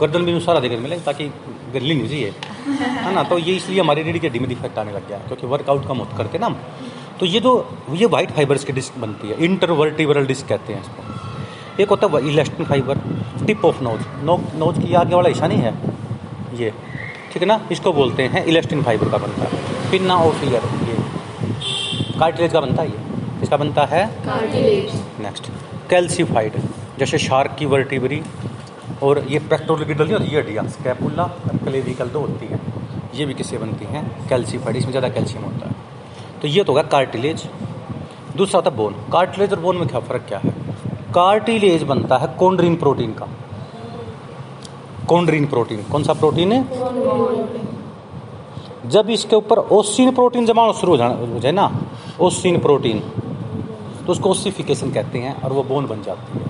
गर्दन 0.00 0.24
भी 0.24 0.38
सारा 0.42 0.60
देखने 0.60 0.78
मिले 0.78 0.96
ताकि 1.02 1.24
गिरली 1.72 1.94
नहीं 1.94 2.08
चाहिए 2.08 2.34
है 2.66 3.12
ना 3.14 3.22
तो 3.22 3.38
ये 3.38 3.54
इसलिए 3.56 3.80
हमारी 3.80 4.02
रीढ़ 4.02 4.18
की 4.18 4.26
हड्डी 4.26 4.38
में 4.38 4.48
डिफेक्ट 4.48 4.78
आने 4.78 4.92
लग 4.92 5.08
गया 5.08 5.18
क्योंकि 5.26 5.46
वर्कआउट 5.46 5.86
कम 5.88 5.98
होता 5.98 6.16
करके 6.16 6.38
ना 6.38 6.48
तो 7.20 7.26
ये 7.26 7.40
जो 7.40 7.52
ये 7.92 8.06
वाइट 8.06 8.30
फाइबर्स 8.30 8.64
की 8.64 8.72
डिस्क 8.72 8.98
बनती 9.00 9.28
है 9.28 9.44
इंटरवर्टिबरल 9.44 10.26
डिस्क 10.26 10.46
कहते 10.48 10.72
हैं 10.72 10.80
इसको। 10.80 11.82
एक 11.82 11.88
होता 11.90 12.06
है 12.14 12.28
elastin 12.28 12.66
fibre 12.66 12.98
tip 13.46 13.64
of 13.64 13.82
nose 13.82 14.02
no 14.24 14.36
nose 14.56 14.80
की 14.80 14.94
आगे 14.94 15.14
वाला 15.14 15.28
हिस्सा 15.28 15.46
नहीं 15.46 15.58
है 15.58 15.72
ये। 16.58 16.70
ठीक 17.32 17.42
है 17.42 17.48
ना? 17.48 17.60
इसको 17.72 17.92
बोलते 17.92 18.22
हैं 18.24 18.44
इलेस्टिन 18.44 18.82
फाइबर 18.82 19.08
का 19.10 19.18
बनता 19.18 19.44
है। 19.44 19.90
पिन्ना 19.90 20.16
ऑफ़ 20.24 20.44
ईयर 20.44 20.62
ये। 20.88 20.96
कार्टिलेज 22.20 22.52
का 22.52 22.60
बनता 22.60 22.82
है 22.82 22.88
ये। 22.88 23.42
इसका 23.42 23.56
बनता 23.56 23.84
है? 23.86 24.04
नेक्स्ट 25.22 25.50
कैल्सीफाइड 25.90 26.60
जैसे 26.98 27.18
शार्क 27.18 27.56
की 27.58 27.66
वर्टिबरी 27.66 28.22
और 29.02 29.24
ये 29.28 29.38
पेक्टोरिकल 29.40 30.04
नहीं 30.04 30.12
होती, 30.12 30.26
ये 30.26 30.38
हड्डियाँ, 30.38 30.66
स्कैपुला 30.68 31.22
और 31.22 31.56
क्लेविकल 31.64 32.08
दो 32.08 32.20
होती 32.20 32.46
है। 32.46 32.60
ये 33.14 33.26
भी 33.26 33.34
किससे 33.34 33.58
बनती 33.58 33.84
हैं? 33.84 34.28
कैल्सीफाइड, 34.28 34.76
इसमें 34.76 34.90
ज़्यादा 34.90 35.08
कैल्शियम 35.08 35.44
होता 35.44 35.68
है। 35.68 35.74
तो 36.42 36.48
ये 36.48 36.64
तो 36.64 36.72
होगा 36.72 36.82
कार्टिलेज। 36.88 37.48
दूसरा 38.36 38.60
है 38.60 38.70
बोन। 38.76 38.94
कार्टिलेज 39.12 39.52
और 39.52 39.60
बोन 39.60 39.76
में 39.76 39.86
क्या 39.88 40.00
फ़र्क 40.00 40.24
क्या 40.28 40.38
है? 40.38 40.50
कार्टिलेज 41.14 41.82
बनता 41.82 42.16
है 42.16 42.26
कोंड्रीन 42.38 42.76
प्रोटीन 42.76 43.12
का। 43.12 43.28
Chondrin 45.08 45.46
protein. 45.46 45.82
कौन 45.82 46.02
सा 46.02 46.12
प्रोटीन 46.14 46.52
है? 46.52 46.64
जब 48.86 49.10
इसके 49.10 49.36
ऊपर 49.36 49.58
ओसिन 49.58 50.10
प्रोटीन 50.14 50.46
जमा 50.46 50.70
शुरू 50.72 50.92
हो 50.92 50.96
जाना, 50.98 51.14
हो 51.14 51.38
जाए 51.40 51.52
ना 51.52 51.70
ओसिन 52.20 52.58
प्रोटीन 52.58 53.00
तो 54.06 54.12
उसको 54.12 54.30
ओसिफिकेशन 54.30 54.90
कहते 54.92 55.18
हैं 55.18 55.40
और 55.42 55.52
वो 55.52 55.62
बोन 55.62 55.86
बन 55.86 56.02
जाती 56.02 56.38
है। 56.38 56.44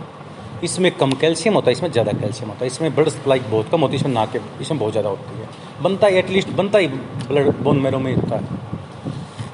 इसमें 0.65 0.91
कम 0.93 1.13
कैल्शियम 1.21 1.55
होता 1.55 1.67
है 1.67 1.73
इसमें 1.73 1.91
ज़्यादा 1.93 2.13
कैल्शियम 2.13 2.51
होता 2.51 2.61
है 2.61 2.67
इसमें 2.67 2.95
ब्लड 2.95 3.09
सप्लाई 3.09 3.41
बहुत 3.41 3.69
कम 3.71 3.81
होती 3.81 3.93
है 3.93 4.01
इसमें 4.01 4.13
ना 4.13 4.25
के 4.27 4.39
इसमें 4.63 4.79
बहुत 4.81 4.93
ज़्यादा 4.93 5.09
होती 5.09 5.41
है। 5.41 5.49
बनता 5.83 6.07
है 6.07 6.19
एटलीस्ट 6.19 6.49
बनता 6.53 6.79
ही 6.79 6.87
ब्लड 6.89 7.53
बोन 7.59 7.79
मेरो 7.79 7.99
में 7.99 8.15
होता 8.15 8.37
है 8.37 8.65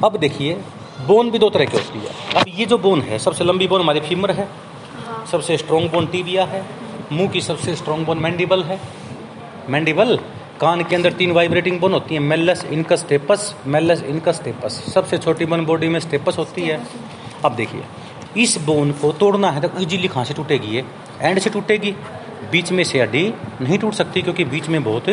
अब 0.05 0.17
देखिए 0.19 0.55
बोन 1.07 1.31
भी 1.31 1.39
दो 1.39 1.49
तरह 1.51 1.65
की 1.65 1.77
होती 1.77 1.99
है। 1.99 2.41
अब 2.41 2.49
ये 2.59 2.65
जो 2.67 2.79
बोन 2.79 3.01
है 3.03 3.19
सबसे 3.19 3.45
लंबी 3.45 3.67
बोन 3.69 3.81
हमारी 3.81 4.01
फीमर 4.01 4.31
है 4.33 4.49
सबसे 5.31 5.57
स्ट्रॉन्ग 5.57 5.91
बोन 5.91 6.07
टीबिया 6.07 6.45
है 6.45 6.65
मुँह 7.13 7.29
की 7.29 7.41
सबसे 7.41 7.75
स्ट्रॉन्ग 7.77 8.07
बोन 8.07 8.19
मैंडिबल 8.19 8.63
है। 8.65 8.79
मैंडिबल 9.71 10.19
कान 10.61 10.83
के 10.85 10.97
अंदर 10.97 11.13
तीन 11.13 11.33
वाइब्रेटिंग 11.33 11.79
बोन 11.81 11.93
होती 11.93 12.15
है 12.15 12.21
malleus 12.23 12.65
incus 12.67 13.01
stapes 13.01 13.55
malleus 13.67 14.03
incus 14.05 14.37
stapes 14.37 14.73
सबसे 14.93 15.19
छोटी 15.19 15.45
बोन 15.45 15.65
बॉडी 15.67 15.89
में 15.89 15.99
स्टेपस 16.01 16.39
होती 16.39 16.63
है। 16.63 16.81
अब 17.45 17.55
देखिए 17.55 17.83
इस 18.37 18.57
बोन 18.65 18.93
को 18.93 19.13
तोड़ना 19.13 19.51
है 19.51 19.61
तो 19.61 19.79
इजीली 19.81 20.09
कहाँ 20.09 20.25
से 20.25 20.35
टूटेगी 20.35 20.77
ये। 20.77 20.85
एंड 21.21 21.39
से 21.39 21.51
टूटेगी। 21.51 21.95
बीच 22.51 22.71
में 22.73 22.83
से 22.85 23.01
हड्डी 23.01 23.23
नहीं 23.61 23.79
टूट 23.79 23.95
सकती 23.95 24.23
क्योंकि 24.23 24.45
बीच 24.45 24.69
में 24.69 24.83
बहुत 24.85 25.09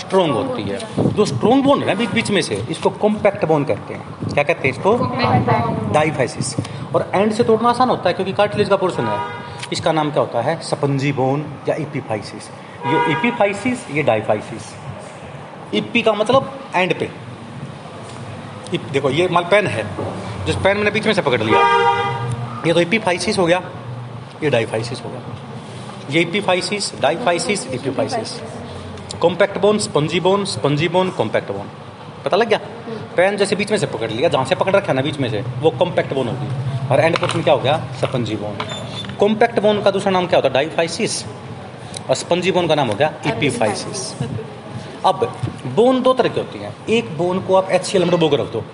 स्ट्रोंग 0.00 0.32
होती 0.32 0.62
है। 0.62 0.78
जो 1.14 1.24
स्ट्रोंग 1.24 1.62
बोन 1.64 1.80
है 1.80 1.86
ना 1.86 1.94
बीच 1.94 2.10
बीच 2.10 2.30
में 2.30 2.40
से 2.42 2.54
इसको 2.70 2.90
कॉम्पैक्ट 2.90 3.44
बोन 3.44 3.64
कहते 3.64 3.94
हैं। 3.94 4.32
क्या 4.32 4.42
कहते 4.44 4.68
हैं 4.68 4.74
इसको? 4.74 5.92
डाइफाइसिस 5.92 6.54
और 6.94 7.10
एंड 7.14 7.32
से 7.32 7.44
तोड़ना 7.44 7.68
आसान 7.68 7.88
होता 7.90 8.08
है 8.08 8.14
क्योंकि 8.14 8.32
कार्टिलेज 8.32 8.68
का 8.68 8.76
पोर्शन 8.76 9.06
है। 9.06 9.18
इसका 9.72 9.92
नाम 9.92 10.10
क्या 10.10 10.20
होता 10.20 10.40
है? 10.42 10.60
सपंजी 10.62 11.12
बोन 11.12 11.44
या 11.68 11.74
इपीफाइसिस 11.76 12.50
ये 12.86 13.12
इपीफाइसिस 13.12 13.90
ये 13.90 14.02
डाइफाइसिस 14.02 14.72
इपी 15.74 16.02
का 16.02 16.12
मतलब 16.12 16.58
एंड 16.74 16.98
पे। 16.98 17.10
देखो 18.92 19.10
ये 19.10 19.28
माल 19.32 19.44
पेन 19.44 19.66
है। 19.66 19.84
जिस 20.46 20.56
पेन 20.56 20.76
मैंने 20.76 20.90
बीच 20.90 21.06
में 21.06 21.12
से 21.14 21.22
पकड़ 21.22 21.42
लिया। 21.42 22.13
ये 22.66 22.72
तो 22.72 22.80
इपीफाइसिस 22.80 23.38
हो 23.38 23.46
गया। 23.46 23.62
ये 24.42 24.50
डाइफाइसिस 24.50 25.04
हो 25.04 25.10
गया। 25.10 26.10
ये 26.10 26.20
epiphysis 26.20 26.92
diaphysis 27.00 27.66
epiphysis 27.68 28.40
compact 29.20 29.58
bone 29.58 29.78
spongy 29.78 30.20
bone 30.20 30.44
spongy 30.44 30.88
bone 30.88 31.10
compact 31.10 31.50
bone 31.52 31.70
पता 32.24 32.36
लग 32.36 32.48
गया? 32.48 32.58
पेन 33.16 33.36
जैसे 33.36 33.56
बीच 33.56 33.70
में 33.70 33.78
से 33.78 33.86
पकड़ 33.86 34.10
लिया, 34.10 34.28
जहाँ 34.28 34.44
से 34.44 34.54
पकड़ 34.54 34.74
रखा 34.74 34.92
ना 34.92 35.02
बीच 35.02 35.18
में 35.20 35.28
से, 35.30 35.40
वो 35.60 35.70
कॉम्पैक्ट 35.72 36.12
बोन 36.14 36.28
होगी। 36.28 36.88
और 36.88 37.00
एंड 37.00 37.18
पोर्शन 37.18 37.42
क्या 37.42 37.54
हो 37.54 37.60
गया? 37.60 37.76
स्पंजी 38.00 38.36
बोन 38.36 38.56
कॉम्पैक्ट 39.20 39.60
बोन 39.60 39.82
का 39.82 39.90
दूसरा 39.90 40.12
नाम 40.12 40.26
क्या 40.26 40.38
होता 40.38 40.48
है? 40.48 40.54
डाइफाइसिस 40.54 41.24
और 42.08 42.14
स्पंजी 42.14 42.52
बोन 42.52 42.66
का 42.68 42.74
नाम 42.74 42.88
हो 42.88 42.94
गया 42.94 43.12
इपीफाइसिस 43.26 44.12
अब 45.06 45.32
बोन 45.76 46.00
दो 46.02 46.12
तरह 46.14 46.28
की 46.28 46.40
होती 46.40 46.58
हैं। 46.58 46.74
एक 46.90 47.16
बोन 47.18 47.40
को 47.46 47.54
आप 47.54 47.70
एच 47.70 47.84
सी 47.84 47.98
एल 47.98 48.04
में 48.04 48.10
डुबो 48.10 48.28
कर 48.28 48.40
रख 48.40 48.52
दो। 48.52 48.64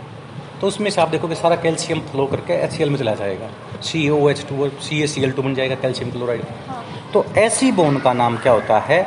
तो 0.61 0.67
उसमें 0.67 0.90
से 0.90 1.00
आप 1.00 1.09
देखोगे 1.09 1.35
सारा 1.35 1.57
कैल्शियम 1.57 2.00
फ्लो 2.09 2.26
करके 2.26 2.52
एच 2.64 2.71
सी 2.71 2.83
एल 2.83 2.90
में 2.90 2.99
चला 2.99 3.14
जाएगा। 3.14 3.49
C 3.83 4.09
O 4.11 4.29
H 4.31 4.45
two 4.49 4.69
C 4.81 5.02
A 5.02 5.07
C 5.07 5.23
L 5.25 5.31
two 5.33 5.43
बन 5.43 5.55
जाएगा 5.55 5.75
कैल्शियम 5.76 6.11
क्लोराइड। 6.11 6.43
हाँ। 6.69 6.85
तो 7.12 7.25
ऐसी 7.38 7.71
बोन 7.73 7.97
का 7.99 8.12
नाम 8.12 8.37
क्या 8.38 8.52
होता 8.52 8.79
है? 8.81 9.00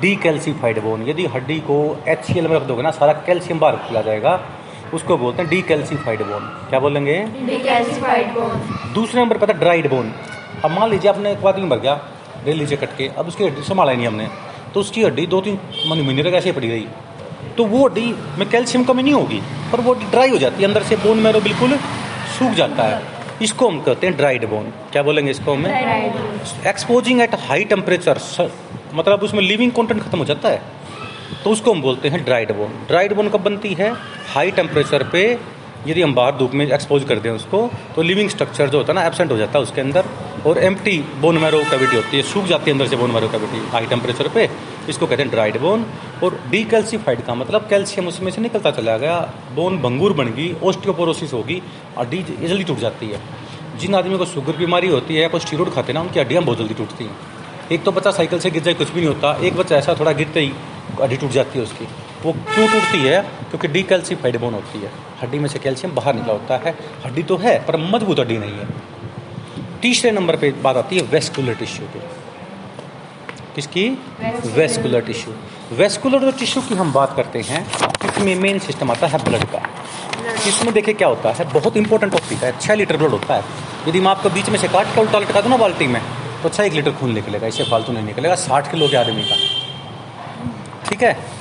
डी 0.00 0.14
कैल्सीफाइड 0.16 0.80
बोन 0.82 1.08
यदि 1.08 1.26
हड्डी 1.34 1.58
को 1.60 1.76
एच 2.08 2.24
सी 2.24 2.38
एल 2.38 2.48
में 2.48 2.56
रख 2.56 2.62
दोगे 2.62 2.82
ना 2.82 2.90
सारा 2.92 3.12
कैल्शियम 3.26 3.58
बाहर 3.58 3.76
चला 3.88 4.02
जाएगा। 4.02 4.40
उसको 4.94 5.16
बोलते 5.18 5.42
हैं 5.42 5.50
डी 5.50 5.60
कैल्सीफाइड 5.62 6.22
बोन 6.22 6.48
क्या 6.68 6.80
बोलेंगे 6.80 7.18
दूसरे 8.94 9.20
नंबर 9.20 9.38
पता 9.38 9.52
ड्राइड 9.54 9.88
बोन 9.90 10.12
अब 10.64 10.70
मान 10.70 10.90
लीजिए 10.90 11.10
आपने 11.10 11.32
एक 11.32 11.46
आदमी 11.46 11.66
मर 11.68 11.78
गया 11.78 12.00
ले 12.46 12.52
लीजिए 12.52 12.78
कट 12.78 12.96
के। 12.98 13.08
अब 13.08 13.28
उसकी 13.28 13.44
हड्डी 13.44 13.62
संभाला 13.62 13.92
नहीं 13.92 14.06
हमने। 14.06 14.28
तो 14.74 14.80
उसकी 14.80 15.04
हड्डी 15.04 15.26
दो 15.26 15.40
तीन 15.40 15.58
महीने 15.88 16.22
तक 16.22 16.34
ऐसे 16.36 16.52
पड़ी 16.52 16.68
रही। 16.68 16.86
तो 17.56 17.64
वो 17.66 17.86
डी 17.88 18.06
में 18.38 18.48
कैल्शियम 18.50 18.84
कमी 18.84 19.02
नहीं 19.02 19.14
होगी 19.14 19.40
पर 19.72 19.80
वो 19.80 19.94
ड्राई 19.94 20.30
हो 20.30 20.38
जाती 20.38 20.62
है 20.62 20.68
अंदर 20.68 20.82
से 20.82 20.96
बोन 20.96 21.18
मेरो 21.18 21.40
बिल्कुल 21.40 21.76
सूख 22.38 22.52
जाता 22.54 22.82
है। 22.84 23.02
इसको 23.42 23.68
हम 23.68 23.80
कहते 23.80 24.06
हैं 24.06 24.16
ड्राइड 24.16 24.44
बोन 24.48 24.72
क्या 24.92 25.02
बोलेंगे 25.02 25.30
इसको 25.30 25.54
हमें? 25.54 25.70
एक्सपोजिंग 26.66 27.20
एट 27.20 27.34
हाई 27.40 27.64
टेम्परेचर 27.64 28.20
मतलब 28.94 29.22
उसमें 29.22 29.42
लिविंग 29.42 29.72
कॉन्टेंट 29.72 30.02
खत्म 30.02 30.18
हो 30.18 30.24
जाता 30.24 30.48
है। 30.48 30.62
तो 31.44 31.50
उसको 31.50 31.72
हम 31.72 31.82
बोलते 31.82 32.08
हैं 32.08 32.24
ड्राइड 32.24 32.52
बोन 32.56 32.72
ड्राइड 32.88 33.14
बोन 33.14 33.28
कब 33.28 33.42
बनती 33.42 33.72
है? 33.74 33.92
हाई 34.28 34.50
टेम्परेचर 34.52 35.02
पे 35.12 35.22
यदि 35.86 36.02
हम 36.02 36.14
बाहर 36.14 36.36
धूप 36.36 36.54
में 36.54 36.66
एक्सपोज 36.66 37.04
कर 37.04 37.18
दें 37.18 37.30
उसको 37.30 37.58
तो 37.96 38.02
लिविंग 38.02 38.28
स्ट्रक्चर 38.30 38.68
जो 38.68 38.78
होता 38.78 38.92
है 38.92 38.94
ना 38.94 39.06
एबसेंट 39.06 39.30
हो 39.32 39.36
जाता 39.36 39.58
है 39.58 39.62
उसके 39.62 39.80
अंदर। 39.80 40.04
और 40.46 40.58
एम्प्टी 40.60 40.98
बोन 41.20 41.38
मैरो 41.38 41.58
कैविटी 41.70 41.96
होती 41.96 42.16
है, 42.16 42.22
सूख 42.24 42.44
जाती 42.44 42.70
है 42.70 42.72
अंदर 42.72 42.86
से 42.86 42.96
bone 42.96 43.10
marrow 43.10 43.28
cavity 43.28 43.66
high 43.68 43.86
temperature 43.86 44.28
पे। 44.28 44.48
इसको 44.88 45.06
कहते 45.06 45.22
हैं 45.22 45.30
ड्राइड 45.30 45.58
बोन 45.60 45.86
और 46.24 46.38
डीकैल्सीफाइड 46.50 47.24
का 47.24 47.34
मतलब 47.34 47.66
कैल्शियम 47.70 48.08
उसमें 48.08 48.30
से 48.32 48.40
निकलता 48.42 48.70
चला 48.72 48.96
गया 48.98 49.18
बोन 49.54 49.78
भंगूर 49.82 50.12
बन 50.12 50.28
गई 50.28 50.52
ओस्टियोपोरोसिस 50.62 51.32
होगी, 51.32 51.62
और 51.98 52.08
डी 52.08 52.22
जल्दी 52.22 52.64
टूट 52.64 52.78
जाती 52.78 53.06
है। 53.06 53.20
जिन 53.78 53.94
आदमी 53.94 54.18
को 54.18 54.24
शुगर 54.26 54.56
बीमारी 54.56 54.88
होती 54.88 55.14
है 55.14 55.22
या 55.22 55.28
कोई 55.28 55.40
स्टीरोड 55.40 55.72
खाते 55.74 55.92
ना, 55.92 56.00
उनकी 56.00 56.20
हड्डियाँ 56.20 56.42
बहुत 56.44 56.58
जल्दी 56.58 56.74
टूटती 56.74 57.04
हैं। 57.04 57.16
एक 57.72 57.82
तो 57.84 57.92
बच्चा 57.92 58.10
साइकिल 58.12 58.38
से 58.38 58.50
गिर 58.50 58.62
जाए, 58.62 58.74
कुछ 58.74 58.90
भी 58.90 59.00
नहीं 59.00 59.08
होता। 59.08 59.36
एक 59.42 59.56
बच्चा 59.56 59.76
ऐसा 59.76 59.94
थोड़ा 59.94 60.12
गिरते 60.12 60.40
ही 60.40 60.52
हड्डी 61.00 61.16
टूट 61.16 61.30
जाती 61.30 61.58
है 61.58 61.64
उसकी। 61.64 61.86
वो 62.24 62.32
क्यों 62.32 62.66
टूटती 62.68 62.98
है? 62.98 63.20
क्योंकि 63.20 63.68
डी 63.68 63.72
डीकैल्सीफाइड 63.72 64.36
बोन 64.40 64.54
होती 64.54 64.78
है। 64.78 64.90
हड्डी 65.22 65.38
में 65.38 65.48
से 65.48 65.58
कैल्शियम 65.58 65.94
बाहर 65.94 66.14
निकला 66.14 66.32
होता 66.32 66.56
है। 66.56 66.74
हड्डी 67.06 67.22
तो 67.22 67.36
है 67.36 67.58
पर 67.66 67.76
मज़बूत 67.76 68.18
हड्डी 68.18 68.38
नहीं 68.38 68.52
है। 68.52 68.68
तीसरे 69.82 70.10
नंबर 70.10 70.36
पे 70.36 70.50
बात 70.62 70.76
आती 70.76 70.96
है 70.96 71.02
वेस्कुलर 71.02 71.54
टिश्यू 71.54 71.86
की। 71.86 72.00
किसकी? 73.54 73.88
वेस्कुलर। 74.46 75.00
टिश्यू। 75.00 75.34
वेस्कुलर 75.72 76.32
टिश्यू 76.32 76.62
की 76.62 76.74
हम 76.74 76.92
बात 76.92 77.16
करते 77.16 77.40
हैं 77.40 77.66
इसमें 78.04 78.34
मेन 78.34 78.58
सिस्टम 78.58 78.90
आता 78.90 79.06
है 79.06 79.18
ब्लड 79.24 79.44
का। 79.44 79.62
इसमें 80.48 80.72
देखिए 80.74 80.94
क्या 80.94 81.08
होता 81.08 81.32
है 81.32 81.44
बहुत 81.52 81.76
इंपॉर्टेंट 81.76 82.12
टॉपिक 82.12 82.42
है। 82.42 82.52
छः 82.58 82.74
लीटर 82.74 82.96
ब्लड 82.96 83.10
होता 83.10 83.34
है। 83.34 83.44
यदि 83.88 84.00
मैं 84.00 84.10
आपको 84.10 84.30
बीच 84.30 84.48
में 84.48 84.58
से 84.58 84.68
काट 84.68 84.86
के 84.86 85.00
उल्टा 85.00 85.18
लटका 85.18 85.40
दूँ 85.40 85.50
ना 85.50 85.56
बाल्टी 85.56 85.86
में 85.86 86.02
तो 86.42 86.48
अच्छा 86.48 86.64
एक 86.64 86.72
लीटर 86.72 86.92
खून 86.92 87.12
निकलेगा। 87.12 87.46
इसे 87.46 87.64
फालतू 87.64 87.92
नहीं 87.92 88.04
निकलेगा। 88.04 88.34
साठ 88.34 88.70
किलो 88.70 88.88
के 88.88 88.96
आदमी 88.96 89.22
का। 89.22 89.36
ठीक 90.88 91.02
है? 91.02 91.35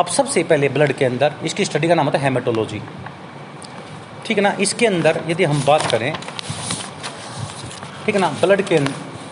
अब 0.00 0.06
सबसे 0.08 0.42
पहले 0.42 0.68
ब्लड 0.68 0.92
के 0.98 1.04
अंदर, 1.04 1.32
इसकी 1.44 1.64
स्टडी 1.64 1.88
का 1.88 1.94
नाम 1.94 2.06
होता 2.06 2.18
है 2.18 2.24
हेमेटोलॉजी 2.24 2.80
ठीक 4.26 4.36
है 4.38 4.42
ना? 4.42 4.52
इसके 4.60 4.86
अंदर 4.86 5.20
यदि 5.28 5.44
हम 5.44 5.62
बात 5.66 5.86
करें, 5.90 6.12
ठीक 8.06 8.14
है 8.14 8.20
ना? 8.20 8.28
ब्लड 8.40 8.62
के 8.62 8.76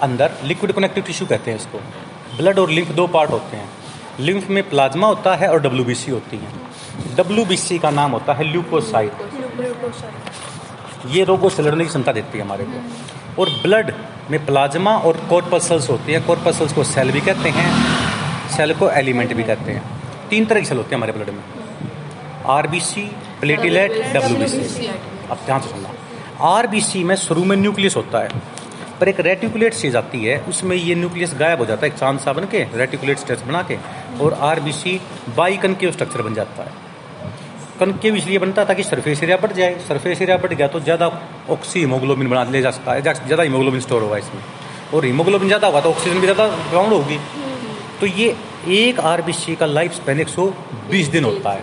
अंदर 0.03 0.33
लिक्विड 0.45 0.73
कनेक्टिव 0.73 1.05
टिश्यू 1.05 1.27
कहते 1.27 1.51
हैं 1.51 1.59
इसको। 1.59 1.79
ब्लड 2.37 2.59
और 2.59 2.71
लिम्फ 2.71 2.91
दो 2.93 3.07
पार्ट 3.07 3.31
होते 3.31 3.57
हैं। 3.57 3.69
लिम्फ 4.21 4.49
में 4.51 4.63
प्लाज्मा 4.71 5.07
होता 5.07 5.35
है 5.37 5.49
और 5.49 5.61
डब्ल्यूबीसी 5.63 6.11
होती 6.11 6.37
है। 6.37 7.17
डब्ल्यूबीसी 7.17 7.79
का 7.79 7.91
नाम 7.93 8.11
होता 8.13 8.33
है 8.35 8.45
ल्यूकोसाइट 8.53 9.13
ये 11.07 11.25
रोगों 11.25 11.49
से 11.49 11.63
लड़ने 11.63 11.85
की 11.85 11.91
क्षमता 11.91 12.13
देती 12.13 12.39
है 12.39 12.45
हमारे 12.45 12.65
को। 12.65 13.43
और 13.43 13.51
ब्लड 13.63 13.93
में 14.31 14.45
प्लाज्मा 14.47 14.97
और 14.99 15.27
कॉर्पसल्स 15.31 15.91
होती 15.91 16.13
है। 16.13 16.21
कॉर्पसल्स 16.23 16.73
को 16.73 16.85
सेल 16.87 17.11
भी 17.13 17.21
कहते 17.21 17.49
हैं 17.51 17.71
सेल 18.57 18.75
को 18.75 18.91
एलिमेंट 18.93 19.33
भी 19.35 19.43
कहते 19.45 19.73
हैं। 19.73 19.98
तीन 20.31 20.45
तरह 20.47 20.61
की 20.61 20.67
सेल 20.67 20.79
होती 20.79 20.91
है 20.91 20.97
हमारे 20.97 21.13
ब्लड 21.13 21.31
में। 21.31 21.43
आरबीसी 22.49 23.03
प्लेटिलेट 23.41 23.93
डब्ल्यू 24.15 24.37
अब 25.31 25.39
ध्यान 25.47 25.61
से 25.61 25.69
सुनना। 25.69 25.91
आरबीसी 26.47 27.05
में 27.05 27.15
शुरू 27.19 27.45
में 27.45 27.57
न्यूक्लियस 27.57 27.97
होता 27.97 28.19
है, 28.19 28.29
पर 29.01 29.09
एक 29.09 29.21
रेटिकुलेट 29.23 29.75
स्टेज 29.75 29.97
आती 29.97 30.25
है, 30.25 30.39
उसमें 30.49 30.77
ये 30.77 30.95
न्यूक्लियस 30.97 31.35
गायब 31.39 31.59
हो 31.59 31.67
जाता 31.67 31.87
है 31.87 31.93
एक 31.93 31.99
चाँद 31.99 32.19
सा 32.21 32.33
बन 32.33 32.45
के 32.47 32.67
रेटिकुलेट 32.75 33.19
स्टेज 33.19 33.43
बना 33.43 33.63
के, 33.63 33.77
और 34.21 34.39
R 34.43 34.61
B 34.61 34.73
C 34.75 35.01
biconcave 35.59 35.91
structure 35.93 36.23
बन 36.23 36.35
जाता 36.35 36.63
है। 36.63 36.87
कनकेव 37.81 38.17
इसलिए 38.17 38.39
बनता 38.39 38.63
है 38.63 38.69
ताकि 38.69 38.83
सरफेस 38.85 39.23
एरिया 39.23 39.37
बढ़ 39.37 39.53
जाए। 39.53 39.79
सरफेस 39.89 40.23
एरिया 40.23 40.37
बढ़ 40.37 40.55
गया 40.55 40.69
तो 40.69 40.81
ज़्यादा 40.81 41.07
ऑक्सी 41.51 41.81
हीमोग्लोबिन 41.81 42.29
बना 42.29 42.43
ले 42.51 42.63
जा 42.63 42.71
सकता 42.71 42.93
है, 42.93 43.03
ज़्यादा 43.03 43.43
हीमोग्लोबिन 43.43 43.81
स्टोर 43.81 44.03
होगा 44.03 44.17
इसमें। 44.19 44.43
और 44.95 45.05
हीमोग्लोबिन 45.05 45.49
ज़्यादा 45.49 45.67
होगा 45.67 45.81
तो 45.81 45.91
ऑक्सीजन 45.91 46.17
भी 46.17 46.27
ज़्यादा 46.27 46.47
ग्राउंड 46.71 46.93
होगी। 46.93 47.19
तो 48.01 48.07
ये 48.09 48.35
एक 48.69 49.01
आरबीसी 49.03 49.55
का 49.57 49.67
लाइफ 49.67 49.93
स्पेन 49.93 50.21
एक 50.21 50.29
सौ 50.29 50.47
बीस 50.91 51.09
दिन 51.09 51.25
होता 51.25 51.51
है। 51.51 51.63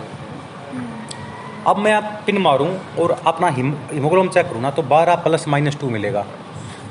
अब 1.66 1.78
मैं 1.78 1.92
आप 1.92 2.22
पिन 2.26 2.38
मारूं 2.38 2.68
और 2.98 3.10
अपना 3.26 3.48
हीमोग्लोबिन 3.48 4.28
चेक 4.30 4.48
करूँ 4.48 4.60
ना 4.62 4.70
तो 4.70 4.82
12 4.84 5.14
प्लस 5.24 5.46
माइनस 5.48 5.76
टू 5.80 5.90
मिलेगा। 5.90 6.24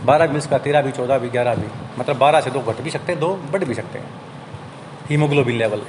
बारह 0.05 0.27
भी 0.27 0.38
इसका 0.38 0.57
तेरह 0.59 0.81
भी 0.81 0.91
चौदह 0.91 1.17
भी 1.17 1.29
ग्यारह 1.29 1.55
भी 1.55 1.67
मतलब 2.00 2.17
बारह 2.17 2.41
से 2.41 2.51
दो 2.51 2.59
घट 2.62 2.81
भी 2.81 2.89
सकते 2.89 3.12
हैं 3.12 3.19
दो 3.21 3.29
बढ़ 3.51 3.63
भी 3.63 3.74
सकते 3.74 4.00
हैं। 4.00 4.09
हीमोग्लोबिन 5.09 5.57
लेवल 5.57 5.81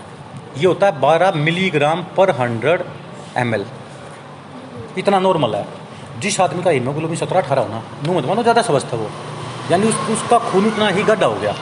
ये 0.59 0.67
होता 0.67 0.87
है 0.87 1.01
बारह 1.01 1.33
मिलीग्राम 1.41 2.03
पर 2.17 2.31
हंड्रेड 2.41 2.85
एमएल 3.39 3.65
इतना 4.99 5.19
नॉर्मल 5.21 5.55
है। 5.55 5.67
जिस 6.21 6.41
आदमी 6.41 6.63
का 6.63 6.71
हीमोग्लोबिन 6.71 7.17
सत्रह 7.17 7.41
अठारह 7.41 7.63
होना 7.63 7.83
नू 8.07 8.19
मत 8.19 8.27
मानो 8.27 8.43
ज़्यादा 8.43 8.63
समझता 8.63 8.97
वो। 8.97 9.11
यानी 9.71 9.89
उस, 9.89 9.97
उसका 10.11 10.39
खून 10.41 10.67
उतना 10.67 10.89
ही 10.89 11.03
गड्ढा 11.05 11.27
हो 11.27 11.35
गया। 11.35 11.55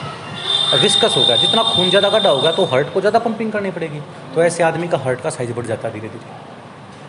विस्कस 0.73 1.15
हो 1.17 1.23
गया। 1.23 1.35
जितना 1.37 1.63
खून 1.65 1.89
ज़्यादा 1.89 2.09
गड्ढा 2.09 2.29
होगा 2.29 2.51
तो 2.51 2.65
हर्ट 2.65 2.93
को 2.93 2.99
ज़्यादा 2.99 3.19
पंपिंग 3.19 3.51
करनी 3.51 3.71
पड़ेगी। 3.71 3.99
तो 4.35 4.43
ऐसे 4.43 4.63
आदमी 4.63 4.87
का 4.87 4.97
हर्ट 4.97 5.21
का 5.21 5.29
साइज़ 5.31 5.53
बढ़ 5.53 5.65
जाता 5.65 5.87
है 5.87 5.93
धीरे 5.93 6.07
धीरे। 6.09 6.43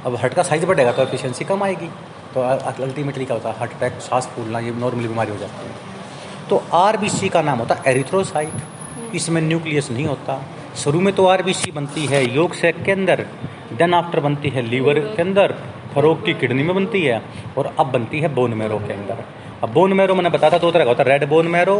अब 0.06 0.16
हर्ट 0.22 0.34
का 0.34 0.42
साइज़ 0.42 0.66
बढ़ेगा 0.66 0.92
तो 0.92 1.02
एफिशिएंसी 1.02 1.44
कम 1.44 1.62
आएगी। 1.62 1.88
तो 2.34 2.40
अल्टीमेटली 2.40 3.24
क्या 3.24 3.36
होता 3.36 3.48
है? 3.48 3.58
हार्ट 3.58 3.72
अटैक 3.72 4.00
सांस 4.00 4.26
फूलना, 4.26 4.58
ये 4.58 4.70
नॉर्मली 4.72 5.08
बीमारी 5.08 5.30
हो 5.30 5.36
जाती 5.36 5.66
है। 5.66 6.48
तो 6.48 6.62
आरबीसी 6.74 7.28
का 7.28 7.42
नाम 7.42 7.58
होता 7.58 7.74
है 7.74 7.92
एरिथ्रोसाइट 7.92 9.14
इसमें 9.14 9.40
न्यूक्लियस 9.42 9.90
नहीं 9.90 10.06
होता। 10.06 10.40
शुरू 10.76 11.00
में 11.00 11.14
तो 11.14 11.26
आरबीसी 11.26 11.70
बनती 11.72 12.06
है, 12.06 12.22
योग 12.34 12.54
सेक 12.54 12.82
के 12.84 12.92
अंदर। 12.92 13.26
देन 13.72 13.94
आफ्टर 13.94 14.20
बनती 14.20 14.48
है 14.48 14.62
लीवर 14.62 14.98
के 14.98 15.22
अंदर। 15.22 15.54
फरोग 15.94 16.24
की 16.24 16.34
किडनी 16.34 16.62
में 16.62 16.74
बनती 16.74 17.02
है। 17.02 17.22
और 17.58 17.74
अब 17.78 17.90
बनती 17.92 18.20
है 18.20 18.28
बोन 18.34 18.54
मैरो 18.54 18.78
के 18.78 18.92
अंदर। 18.92 19.24
अब 19.62 19.72
बोन 19.72 19.92
मैरो 19.92 20.14
मैंने 20.14 20.30
बताया 20.30 20.52
था 20.52 20.58
दो 20.58 20.70
तरह 20.70 20.84
का 20.84 20.90
होता 20.90 21.02
है। 21.02 21.08
Red 21.08 21.28
bone 21.28 21.46
marrow 21.48 21.76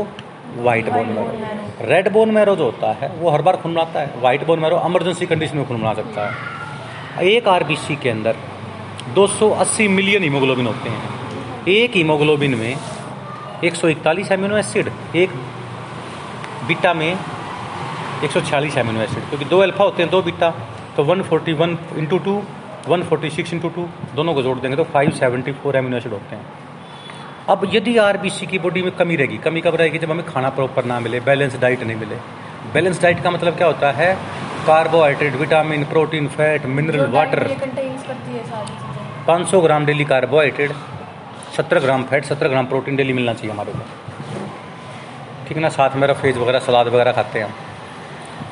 white 0.56 0.88
bone 0.90 1.08
marrow 1.08 1.86
red 1.86 2.08
bone 2.12 2.30
marrow 2.30 2.56
जो 2.56 2.64
होता 2.64 2.92
है, 2.92 3.08
वो 3.10 3.30
हर 3.30 3.42
बार 3.42 3.56
खून 3.56 3.74
बनाता 3.74 4.00
है। 4.00 4.20
White 4.22 4.46
bone 4.46 4.60
marrow 4.60 4.80
emergency 4.86 5.26
condition 5.26 5.56
में 5.56 5.66
खून 5.68 5.80
बना 5.80 5.94
सकता 5.94 6.26
है। 6.26 7.26
एक 7.26 7.48
आरबीसी 7.48 7.96
के 7.96 8.10
अंदर 8.10 8.36
280 9.14 9.88
मिलियन 9.88 10.22
हीमोग्लोबिन 10.22 10.66
होते 10.66 10.88
हैं। 10.88 11.64
एक 11.68 11.96
हीमोग्लोबिन 11.96 12.54
में 12.54 12.76
141 13.64 14.32
एमिनो 14.32 14.56
एसिड 14.56 14.90
एक 15.16 15.30
बीटा 16.68 16.94
में 16.94 17.10
146 18.22 18.76
एमिनो 18.78 19.00
एसिड 19.00 19.28
क्योंकि 19.28 19.44
दो 19.44 19.58
अल्फ़ा 19.60 19.84
होते 19.84 20.02
हैं, 20.02 20.10
दो 20.10 20.22
बीटा 20.22 20.50
तो 20.96 21.04
141 21.04 21.22
forty 21.22 21.52
one 21.52 21.78
into 21.96 22.18
two 22.18 22.42
one 22.88 23.02
forty 23.02 23.30
six 23.30 23.52
into 23.52 23.68
two 23.68 23.88
दोनों 24.14 24.34
को 24.34 24.42
जोड़ 24.42 24.58
देंगे 24.58 24.76
तो 24.76 24.84
574 24.94 25.76
एमिनो 25.76 25.96
एसिड 25.96 26.12
होते 26.12 26.36
हैं। 26.36 26.44
अब 27.48 27.60
यदि 27.74 27.96
आरबीसी 27.98 28.46
की 28.46 28.58
बॉडी 28.58 28.82
में 28.82 28.90
कमी 28.92 29.16
रहेगी 29.16 29.36
कमी 29.38 29.60
कब 29.60 29.74
रहेगी 29.74 29.98
जब 29.98 30.10
हमें 30.10 30.24
खाना 30.26 30.48
प्रॉपर 30.50 30.84
ना 30.84 30.98
मिले 31.00 31.20
बैलेंस 31.20 31.56
डाइट 31.60 31.82
नहीं 31.82 31.96
मिले? 31.96 32.16
बैलेंस 32.74 33.00
डाइट 33.02 33.22
का 33.22 33.30
मतलब 33.30 33.56
क्या 33.56 33.66
होता 33.66 33.90
है? 33.92 34.14
Carbohydrate 34.66 35.34
vitamin 35.34 35.84
protein 35.84 36.26
fat 36.28 36.66
mineral 36.68 37.06
water 37.10 37.44
पाँच 39.26 39.48
सौ 39.48 39.60
ग्राम 39.60 39.86
डेली 39.86 40.04
कार्बोहाइड्रेट 40.04 40.72
सत्तर 41.56 41.80
ग्राम 41.80 42.02
फैट 42.04 42.24
सत्तर 42.24 42.48
ग्राम 42.48 42.66
प्रोटीन 42.66 42.96
डेली 42.96 43.12
मिलना 43.12 43.32
चाहिए 43.32 43.52
हमारे 43.52 43.72
को। 43.72 43.78
ठीक 45.48 45.58
ना? 45.58 45.68
साथ 45.68 45.96
में 45.96 46.12
फ़ेज़ 46.12 46.38
वगैरह 46.38 46.58
सलाद 46.58 46.86
वगैरह 46.88 47.12
खाते 47.12 47.38
हैं 47.38 47.46
हम। 47.46 47.52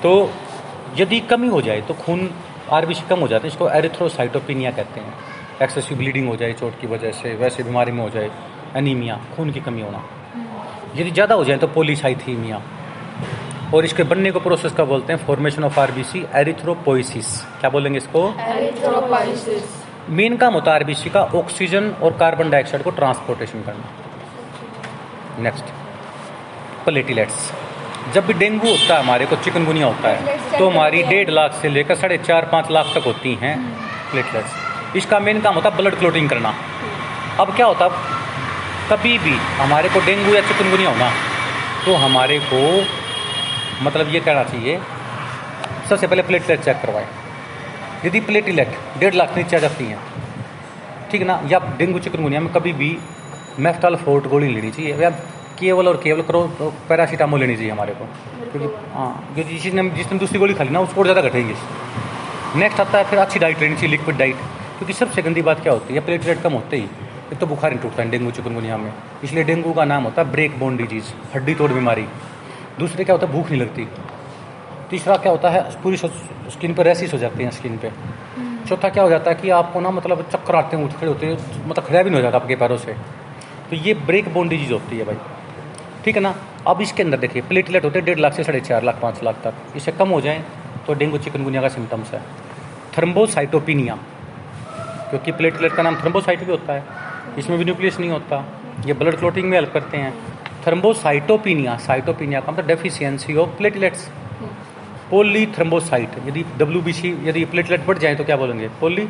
तो 0.03 0.31
यदि 0.97 1.21
कमी 1.31 1.49
हो 1.49 1.61
जाए 1.63 1.81
तो 1.81 1.95
खून 1.95 2.29
आरबीसी 2.73 3.09
कम 3.11 3.21
हो 3.21 3.29
जाते 3.29 3.49
हैं 3.49 3.55
इसको 3.55 3.69
एरिथ्रोसाइटोपिनिया 3.73 4.71
कहते 4.71 5.01
हैं। 5.01 5.15
एक्सेसिव 5.63 5.99
ब्लीडिंग 5.99 6.29
हो 6.29 6.37
जाए 6.37 6.53
चोट 6.53 6.81
की 6.81 6.87
वजह 6.87 7.11
से 7.13 7.35
वैसे 7.37 7.63
बीमारी 7.63 7.93
में 7.93 8.03
हो 8.03 8.11
जाए 8.11 8.31
एनीमिया 8.77 9.19
खून 9.37 9.51
की 9.53 9.61
कमी 9.61 9.83
होना। 9.83 10.03
यदि 10.97 11.11
ज़्यादा 11.11 11.35
हो 11.35 11.45
जाए 11.45 11.57
तो 11.59 11.67
पोलिसाइथीमिया 11.75 12.61
और 13.75 13.85
इसके 13.85 14.03
बनने 14.05 14.31
को 14.31 14.41
प्रोसेस 14.41 14.73
का 14.73 14.85
बोलते 14.85 15.13
हैं 15.13 15.27
फॉर्मेशन 15.27 15.65
ऑफ़ 15.65 15.81
आरबीसी 15.81 16.25
एरिथ्रोपोइसिस 16.37 17.41
क्या 17.61 17.71
बोलेंगे 17.71 17.99
इसको? 17.99 18.23
एरिथ्रोपोइसिस 18.49 19.83
मेन 20.11 20.37
काम 20.37 20.55
होता 20.55 20.71
है 20.71 20.79
आरबीसी 20.79 21.11
का 21.11 21.23
ऑक्सीजन 21.37 21.91
और 22.03 22.17
कार्बन 22.19 22.51
डाइऑक्साइड 22.51 22.83
को 22.83 22.91
ट्रांसपोर्टेशन 22.93 23.63
करना। 23.63 25.43
नेक्स्ट 25.43 25.73
प्लेटिलेट्स 26.85 27.51
जब 28.15 28.27
भी 28.27 28.33
डेंगू 28.35 28.69
होता 28.69 28.95
है 28.95 29.03
हमारे 29.03 29.27
को 29.27 29.37
चिकनगुनिया 29.37 29.87
होता 29.87 30.09
है 30.09 30.59
तो 30.59 30.69
हमारी 30.69 31.03
डेढ़ 31.05 31.31
लाख 31.31 31.55
से 31.63 31.69
लेकर 31.69 31.95
साढ़े 31.97 32.19
चार 32.21 32.49
पाँच 32.53 32.71
लाख 32.71 32.87
तक 32.95 33.07
होती 33.07 33.35
हैं 33.43 33.57
प्लेटलेट्स 34.11 34.97
इसका 34.97 35.19
मेन 35.21 35.41
काम 35.41 35.55
होता 35.55 35.69
है 35.69 35.77
ब्लड 35.77 35.95
क्लोटिंग 35.99 36.29
करना। 36.29 36.55
अब 37.41 37.55
क्या 37.57 37.67
होता 37.67 37.89
कभी 38.91 39.17
भी 39.19 39.35
हमारे 39.59 39.89
को 39.89 40.01
डेंगू 40.07 40.35
या 40.35 40.41
चिकनगुनिया 40.49 40.91
होना 40.91 41.11
तो 41.85 41.95
हमारे 41.99 42.39
को 42.53 42.61
मतलब 43.85 44.09
ये 44.15 44.21
कहना 44.21 44.43
चाहिए 44.45 44.79
सबसे 45.89 46.07
पहले 46.07 46.23
प्लेटलेट 46.23 46.61
चेक 46.61 46.77
करवाएँ। 46.83 47.07
यदि 48.05 48.21
प्लेटिलेट 48.23 48.77
डेढ़ 48.99 49.15
लाख 49.15 49.37
नीचे 49.37 49.57
आ 49.57 49.59
जाती 49.61 49.85
हैं 49.85 49.99
ठीक 51.11 51.21
है 51.21 51.27
ना 51.27 51.41
या 51.51 51.59
डेंगू 51.79 51.99
चिकनगुनिया 51.99 52.41
में 52.41 52.53
कभी 52.53 52.73
भी 52.75 52.97
मेफ्टाल 53.61 53.97
फोर्ट 54.05 54.27
गोली 54.29 54.49
लेनी 54.55 54.71
चाहिए 54.71 54.97
या 55.03 55.11
केवल 55.59 55.89
और 55.89 55.97
केवल 56.05 56.23
करो 56.29 56.43
तो 56.59 56.73
पैरासीटामोल 56.89 57.41
लेनी 57.41 57.57
चाहिए 57.57 57.71
हमारे 57.71 57.95
को। 57.95 58.05
क्योंकि 58.53 58.69
हाँ 58.95 59.11
क्योंकि 59.35 59.59
जिसने 59.59 59.89
जिसने 59.97 60.19
दूसरी 60.19 60.39
गोली 60.39 60.55
खा 60.55 60.65
ली 60.65 60.71
ना 60.71 60.81
उसको 60.81 61.01
और 61.01 61.07
ज़्यादा 61.07 61.29
घटेगी। 61.29 61.55
नेक्स्ट 62.61 62.81
आता 62.81 62.99
है 62.99 63.05
फिर 63.11 63.19
अच्छी 63.19 63.39
डाइट 63.39 63.61
लेनी 63.61 63.75
चाहिए 63.75 63.91
लिक्विड 63.91 64.17
डाइट 64.19 64.37
क्योंकि 64.79 64.93
सबसे 64.95 65.23
गंदी 65.23 65.43
बात 65.43 65.61
क्या 65.63 65.73
होती 65.73 65.95
है 65.95 66.01
प्लेटलेट 66.07 66.43
कम 66.43 66.53
होते 66.53 66.77
ही। 66.77 66.89
एक 67.33 67.39
तो 67.39 67.47
बुखार 67.47 67.71
नहीं 67.71 67.81
टूटता 67.83 68.03
है 68.03 68.11
डेंगू 68.11 68.31
चिकनगुनिया 68.31 68.77
में। 68.77 68.93
इसलिए 69.25 69.45
डेंगू 69.45 69.73
का 69.73 69.85
नाम 69.85 70.05
होता 70.05 70.23
है 70.23 70.31
ब्रेक 70.33 70.59
बोन 70.59 70.77
डिज़ीज़ 70.77 71.13
हड्डी 71.35 71.55
तोड़ 71.55 71.73
बीमारी। 71.73 72.07
दूसरे 72.79 73.05
क्या 73.05 73.15
होता 73.15 73.27
है? 73.27 73.33
भूख 73.33 73.51
नहीं 73.51 73.61
लगती। 73.61 73.89
तीसरा 74.91 75.17
क्या 75.17 75.33
होता 75.33 75.51
है? 75.51 75.63
पूरी 75.83 75.97
स्किन 75.97 76.75
पर 76.75 76.85
रेसिस 76.85 77.13
हो 77.13 77.19
जाती 77.19 77.43
हैं 77.43 77.51
स्किन 77.51 77.77
पे। 77.79 77.89
हम्म। 77.89 78.65
चौथा 78.67 78.89
क्या 78.89 79.03
हो 79.03 79.11
जाता 79.11 79.31
है 79.31 79.37
कि 79.37 79.51
आपको 79.51 79.81
ना 79.81 79.91
मतलब 79.91 80.23
चक्कर 80.33 80.55
आते 80.55 80.77
हैं 80.77 80.85
उठ 80.85 80.93
खड़े 80.93 81.09
होते 81.09 81.27
हैं 81.27 81.67
मतलब 81.67 81.85
खड़ा 81.85 82.03
भी 82.03 82.11
नहीं 82.11 82.17
हो 82.17 82.23
जाता 82.23 82.39
आपके 82.39 82.57
पैरों 82.57 82.77
से। 82.79 82.93
तो 83.71 83.77
ये 83.77 83.95
ब्रेक 84.07 84.33
बोन 84.35 84.49
डिज़ीज़ 84.49 84.73
होती 84.73 84.99
है 84.99 85.05
भाई। 85.05 85.17
ठीक 86.05 86.17
है 86.17 86.23
ना? 86.23 86.35
अब 86.67 86.81
इसके 86.81 87.03
अंदर 87.03 87.19
देखिए 87.19 87.43
प्लेटलेट 87.43 87.85
होते 87.85 87.99
हैं 87.99 88.07
डेढ़ 88.07 88.19
लाख 88.19 88.33
से 88.33 88.45
साढ़े 88.45 88.61
चार 88.61 88.83
लाख 88.83 89.01
पाँच 89.03 89.23
लाख 89.23 89.37
तक। 89.45 89.77
इससे 89.77 89.93
कम 89.93 90.09
हो 90.09 90.21
जाए 90.21 90.45
तो 90.87 90.95
डेंगू 90.95 91.19
चिकनगुनिया 91.19 91.63
का 91.63 91.69
सिम्टम्स 91.69 92.11
है। 92.11 92.21
थर्म्बोसाइटोपिनिया 92.99 93.99
क्योंकि 95.11 95.33
प्लेटलेट 95.33 95.73
का 95.73 95.83
नाम 95.83 95.97
थर्म्बोसाइट 95.97 96.45
भी 96.45 96.51
होता 96.51 96.73
है। 96.73 97.03
इसमें 97.39 97.59
भी 97.59 97.65
न्यूक्लियस 97.65 97.99
नहीं 98.01 98.11
होता। 98.11 98.45
ये 98.87 98.93
ब्लड 98.93 99.17
क्लोटिंग 99.19 99.49
में 99.49 99.57
हेल्प 99.57 99.73
करते 99.73 99.97
हैं। 99.97 100.13
थर्म्बोसाइटोपिनिया 100.67 101.77
साइटोपिनिया 101.79 102.41
का 102.41 102.53
मतलब 102.53 102.67
deficiency 102.67 103.35
of 103.37 103.51
platelets 103.57 104.09
poly 105.11 105.45
thrombocyte 105.47 106.11
यदि 106.27 106.45
डब्ल्यू 106.59 106.81
बी 106.83 106.93
सी 106.93 107.09
यदि 107.25 107.45
प्लेटलेट 107.45 107.85
बढ़ 107.87 107.99
जाए 107.99 108.15
तो 108.15 108.25
क्या 108.25 108.37
बोलेंगे? 108.37 108.69
पोली 108.81 109.09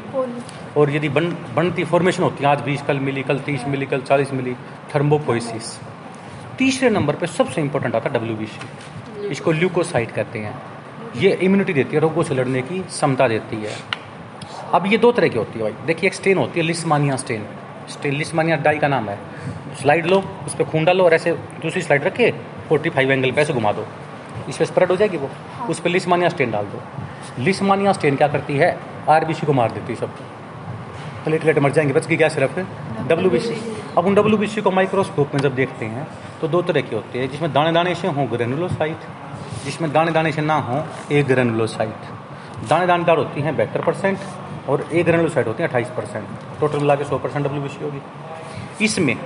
और 0.77 0.91
यदि 0.91 1.09
बन 1.09 1.27
बनती 1.57 1.85
फॉर्मेशन 1.85 2.23
होती 2.23 2.45
है 2.45 2.51
आज 2.51 2.61
बीस 2.61 2.83
कल 2.83 2.99
मिली 3.01 3.23
कल 3.23 3.39
तीस 3.41 3.65
मिली 3.69 3.87
कल 3.87 4.01
चालीस 4.01 4.33
मिली 4.33 4.55
थर्मोपोइसिस 4.95 5.79
तीसरे 6.59 6.91
नंबर 6.91 7.17
पे 7.17 7.27
सबसे 7.27 7.61
इंपॉर्टेंट 7.61 7.95
आता 7.95 8.09
है 8.09 8.15
डब्ल्यू 8.19 9.29
इसको 9.29 9.53
ल्यूकोसाइट 9.53 10.11
कहते 10.11 10.39
हैं। 10.39 10.55
ये 11.17 11.31
इम्यूनिटी 11.33 11.73
देती 11.73 11.97
है 11.97 12.01
रोगों 12.01 12.23
से 12.23 12.35
लड़ने 12.35 12.63
की 12.63 12.79
क्षमता 12.81 13.29
देती 13.29 13.57
है। 13.57 13.77
अब 14.75 14.87
ये 14.87 14.99
दो 14.99 15.13
तरह 15.13 15.29
की 15.29 15.39
होती 15.39 15.59
है 15.59 15.65
भाई। 15.65 15.87
देखिए 15.87 16.09
एक 16.09 16.15
स्टेन 16.15 16.39
होती 16.39 16.61
है 16.61 16.67
leishmania 16.67 17.17
stain 17.17 17.47
stain 17.90 18.14
leishmania 18.14 18.57
dye 18.57 18.79
का 18.79 18.88
नाम 18.88 19.09
है। 19.09 19.18
स्लाइड 19.81 20.07
लो 20.07 20.23
उस 20.47 20.55
पर 20.55 20.64
खून 20.64 20.85
डालो 20.85 21.05
और 21.05 21.14
ऐसे 21.14 21.33
दूसरी 21.62 21.83
स्लाइड 21.83 22.05
रखे 22.05 22.31
फोर्टी 22.68 22.90
फाइव 22.90 23.12
एंगल 23.12 23.31
पे 23.31 23.40
ऐसे 23.40 23.53
घुमा 23.53 23.73
दो। 23.73 23.87
इस 24.49 24.57
पर 24.57 24.64
स्प्रेड 24.64 24.90
हो 24.90 24.97
जाएगी 24.97 25.16
वो। 25.16 25.31
हाँ। 25.53 25.66
उस 25.68 25.81
पर 25.81 25.90
लिस्मानिया 25.90 26.29
स्टेन 26.29 26.51
डाल 26.51 26.64
दो। 26.64 26.83
लिस्मानिया 27.44 27.92
स्टेन 27.92 28.16
क्या 28.16 28.29
करती 28.29 28.57
है? 28.57 28.79
आरबीसी 29.09 29.47
को 29.47 29.53
मार 29.53 29.73
देती 29.73 29.92
है 29.92 29.99
सब। 30.01 30.16
प्लेटलेट 31.25 31.59
मर 31.59 31.73
जाएँगे 31.73 31.92
बच 31.92 32.07
गई 32.07 32.16
क्या 32.16 32.29
सिर्फ़? 32.29 32.59
डब्ल्यू 33.09 33.31
बी 33.31 33.38
सी 33.38 33.55
अब 33.99 34.07
उन 34.07 34.14
डब्ल्यू 34.14 34.38
बी 34.38 34.47
सी 34.47 34.61
को 34.61 34.70
माइक्रोस्कोप 34.70 35.35
में 35.35 35.40
जब 35.40 35.55
देखते 35.55 35.85
हैं 35.85 36.07
तो 36.40 36.49
दो 36.49 36.62
तरह 36.62 36.81
की 36.81 36.94
होती 36.97 37.18
है। 37.18 37.29
जिसमें 37.29 37.53
दाने 37.53 37.73
दाने 37.73 37.94
से 37.94 38.09
हों 38.09 38.27
ग्रेनुलोसाइट 38.33 39.01
जिसमें 39.64 39.92
दाने 39.92 40.12
दाने 40.12 40.33
से 40.33 40.42
ना 40.42 40.55
हो 40.59 40.85
ए 41.12 41.23
ग्रेनुलोसाइट। 41.23 42.68
दाने 42.68 42.87
दानेदार 42.87 43.16
होती 43.16 43.40
हैं 43.40 43.57
बेहतर 43.57 43.83
परसेंट 43.83 44.18
और 44.68 44.87
ए 44.92 45.03
ग्रेनुलोसाइट 45.03 45.46
होती 45.46 45.62
हैं 45.62 45.68
अट्ठाईस 45.68 45.88
परसेंट। 45.96 46.61
टोटल 46.61 46.79
मिला 46.79 46.94
के 46.94 47.05
सौ 47.05 47.18
परसेंट 47.18 47.46
डब्ल्यू 47.46 47.62
होगी। 47.83 48.85
इसमें, 48.85 49.16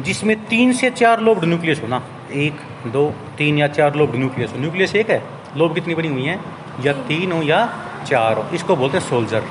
जिसमें 0.00 0.36
तीन 0.46 0.72
से 0.72 0.90
चार 0.92 1.20
लोब 1.20 1.44
न्यूक्लियस 1.44 1.80
हो 1.82 1.88
ना, 1.88 2.02
एक, 2.32 2.60
दो, 2.86 3.08
तीन 3.38 3.58
या 3.58 3.68
चार 3.68 3.94
लोब 3.94 4.16
न्यूक्लियस 4.16 4.52
हो। 4.52 4.58
न्यूक्लियस 4.58 4.94
एक 4.96 5.10
है 5.10 5.22
लोब 5.56 5.74
कितनी 5.74 5.94
बनी 5.94 6.08
हुई 6.08 6.24
हैं? 6.24 6.38
या 6.84 6.92
तीन 7.08 7.32
हो 7.32 7.42
या 7.42 7.66
चार 8.06 8.36
हो। 8.36 8.44
इसको 8.54 8.76
बोलते 8.76 8.98
हैं 8.98 9.04
सोल्जर 9.04 9.42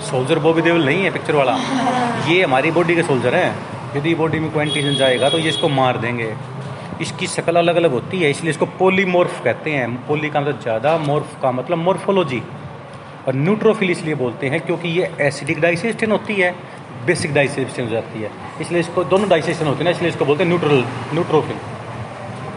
सोल्जर 0.00 0.38
बॉबी 0.38 0.62
देवल 0.62 0.84
नहीं 0.84 1.02
है 1.04 1.10
पिक्चर 1.10 1.34
वाला। 1.34 1.56
ये 2.28 2.42
हमारी 2.42 2.70
बॉडी 2.70 2.94
के 2.94 3.02
सोल्जर 3.02 3.34
हैं। 3.34 3.96
यदि 3.96 4.14
बॉडी 4.14 4.38
में 4.38 4.50
कोई 4.52 4.94
जाएगा 4.94 5.28
तो 5.28 5.38
ये 5.38 5.48
इसको 5.48 5.68
मार 5.70 5.98
देंगे। 5.98 6.34
इसकी 7.00 7.26
शक्ल 7.26 7.56
अलग 7.56 7.76
अलग 7.76 7.92
होती 7.92 8.18
है, 8.18 8.30
इसलिए 8.30 8.50
इसको 8.50 8.66
पोलीमोर्फ 8.78 9.42
कहते 9.44 9.70
हैं। 9.70 9.88
पोली 10.06 10.30
का 10.30 10.40
मतलब 10.40 10.60
ज़्यादा 10.60 10.96
मोर्फ 10.98 11.36
का 11.42 11.52
मतलब 11.52 11.78
मोर्फोलॉजी 11.78 12.42
और 13.28 13.34
न्यूट्रोफिल 13.34 13.90
इसलिए 13.90 14.14
बोलते 14.14 14.48
हैं 14.48 14.60
क्योंकि 14.60 14.88
ये 14.88 15.10
एसिडिक 15.20 15.60
डाइसेस्टिन 15.60 16.10
होती 16.10 16.34
है 16.34 16.54
बेसिक 17.06 17.32
डाइसेशन 17.34 17.82
हो 17.82 17.88
जाती 17.88 18.22
है। 18.22 18.30
इसलिए 18.60 18.80
इसको, 18.80 19.04
दोनों 19.04 19.28
डाइसेशन 19.28 19.66
होते 19.66 19.84
हैं 19.84 19.90
इसलिए 19.90 20.10
इसको 20.10 20.24
बोलते 20.24 20.42
हैं 20.42 20.48
न्यूट्रल 20.50 20.84
न्यूट्रोफिल 21.14 21.56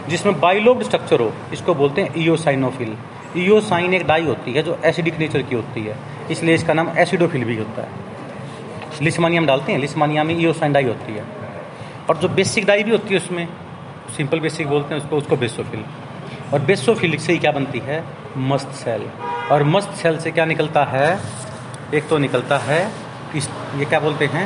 जिसमें 0.08 0.38
बाइलोब्ड 0.40 0.82
स्ट्रक्चर 0.82 1.20
हो, 1.20 1.32
इसको 1.52 1.74
बोलते 1.74 2.02
हैं 2.02 2.12
ईओसाइनोफिल 2.18 2.96
ईओसाइन 3.36 3.94
एक 3.94 4.06
डाई 4.06 4.24
होती 4.24 4.52
है 4.52 4.62
जो 4.62 4.78
एसिडिक 4.84 5.18
नेचर 5.18 5.42
की 5.42 5.54
होती 5.54 5.80
है। 5.80 5.96
इसलिए 6.30 6.54
इसका 6.54 6.72
नाम 6.74 6.88
एसिडोफिल 6.98 7.44
भी 7.44 7.56
होता 7.56 7.82
है। 7.82 7.88
लिस्मानिया 9.02 9.40
में 9.40 9.46
डालते 9.48 9.72
हैं, 9.72 9.78
लिस्मानिया 9.78 10.24
में 10.24 10.34
ईओसाइन 10.40 10.72
डाई 10.72 10.84
होती 10.84 11.12
है। 11.12 11.24
और 12.08 12.16
जो 12.16 12.28
बेसिक 12.30 12.66
डाई 12.66 12.82
भी 12.82 12.90
होती 12.90 13.14
है 13.14 13.20
उसमें 13.20 13.46
सिंपल 14.16 14.40
बेसिक 14.40 14.68
बोलते 14.68 14.94
हैं 14.94 15.02
उसको 15.02 15.16
उसको 15.16 15.36
बेसोफिल 15.36 15.84
और 16.52 16.60
बेसोफिल 16.62 17.16
से 17.16 17.32
ही 17.32 17.38
क्या 17.38 17.52
बनती 17.52 17.78
है? 17.78 18.02
मस्त 18.38 18.72
सेल 18.74 19.06
और 19.52 19.62
मस्त 19.64 19.90
सेल 19.92 20.18
से 20.18 20.30
क्या 20.30 20.44
निकलता 20.44 20.84
है? 20.84 21.08
एक 21.94 22.08
तो 22.08 22.18
निकलता 22.18 22.58
है 22.58 22.80
इस 23.36 23.48
ये 23.76 23.84
क्या 23.84 24.00
बोलते 24.00 24.26
हैं? 24.26 24.44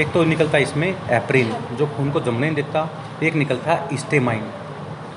एक 0.00 0.12
तो 0.12 0.24
निकलता 0.24 0.58
है 0.58 0.62
इसमें 0.62 0.88
एप्रिन 0.88 1.54
जो 1.76 1.86
खून 1.86 2.10
को 2.10 2.20
जमने 2.20 2.40
नहीं 2.40 2.54
देता। 2.54 2.82
एक 3.22 3.34
निकलता 3.34 3.72
है 3.72 3.96
स्टेमाइन 3.96 4.42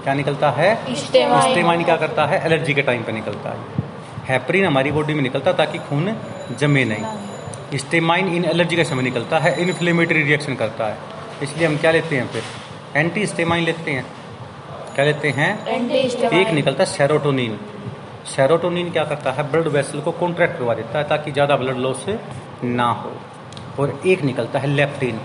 क्या 0.03 0.13
निकलता 0.13 0.51
है? 0.51 0.95
स्टेमाइन। 0.95 1.51
स्टेमाइन 1.51 1.83
क्या 1.83 1.95
करता 1.95 2.25
है? 2.25 2.41
एलर्जी 2.45 2.73
के 2.73 2.81
टाइम 2.81 3.03
पर 3.03 3.11
निकलता 3.11 3.49
है। 3.49 3.85
हैप्रिन 4.27 4.65
हमारी 4.65 4.91
बॉडी 4.91 5.13
में 5.13 5.23
निकलता 5.23 5.51
है 5.51 5.57
ताकि 5.57 5.77
खून 5.79 6.15
जमे 6.59 6.85
नहीं। 6.85 7.77
स्टेमाइन 7.77 8.35
इन 8.35 8.45
एलर्जी 8.45 8.75
के 8.75 8.83
समय 8.85 9.03
निकलता 9.03 9.39
है 9.39 9.61
इन्फ्लेमेटरी 9.61 10.23
रिएक्शन 10.23 10.55
करता 10.55 10.87
है। 10.87 10.97
इसलिए 11.43 11.67
हम 11.67 11.77
क्या 11.77 11.91
लेते 11.91 12.15
हैं 12.15 12.27
फिर? 12.27 12.43
एंटी 12.95 13.25
स्टेमाइन 13.25 13.63
लेते 13.63 13.91
हैं। 13.91 14.05
क्या 14.95 15.05
लेते 15.05 15.29
हैं? 15.29 15.51
एक 16.33 16.49
निकलता 16.51 16.83
है 16.83 16.89
सेरोटोनिन। 16.89 17.59
सेरोटोनिन 18.27 18.91
क्या 18.91 19.03
करता 19.05 19.31
है? 19.31 19.43
ब्लड 19.51 19.67
वेसल 19.67 19.99
को 20.01 20.11
कॉन्ट्रैक्ट 20.11 20.57
करवा 20.57 20.73
देता 20.73 20.97
है 20.97 21.07
ताकि 21.09 21.31
ज़्यादा 21.31 21.55
ब्लड 21.57 21.77
लॉस 21.77 22.05
ना 22.63 22.89
हो। 22.93 23.11
और 23.79 23.99
एक 24.07 24.21
निकलता 24.21 24.59
है 24.59 24.67
लेप्टिन 24.67 25.19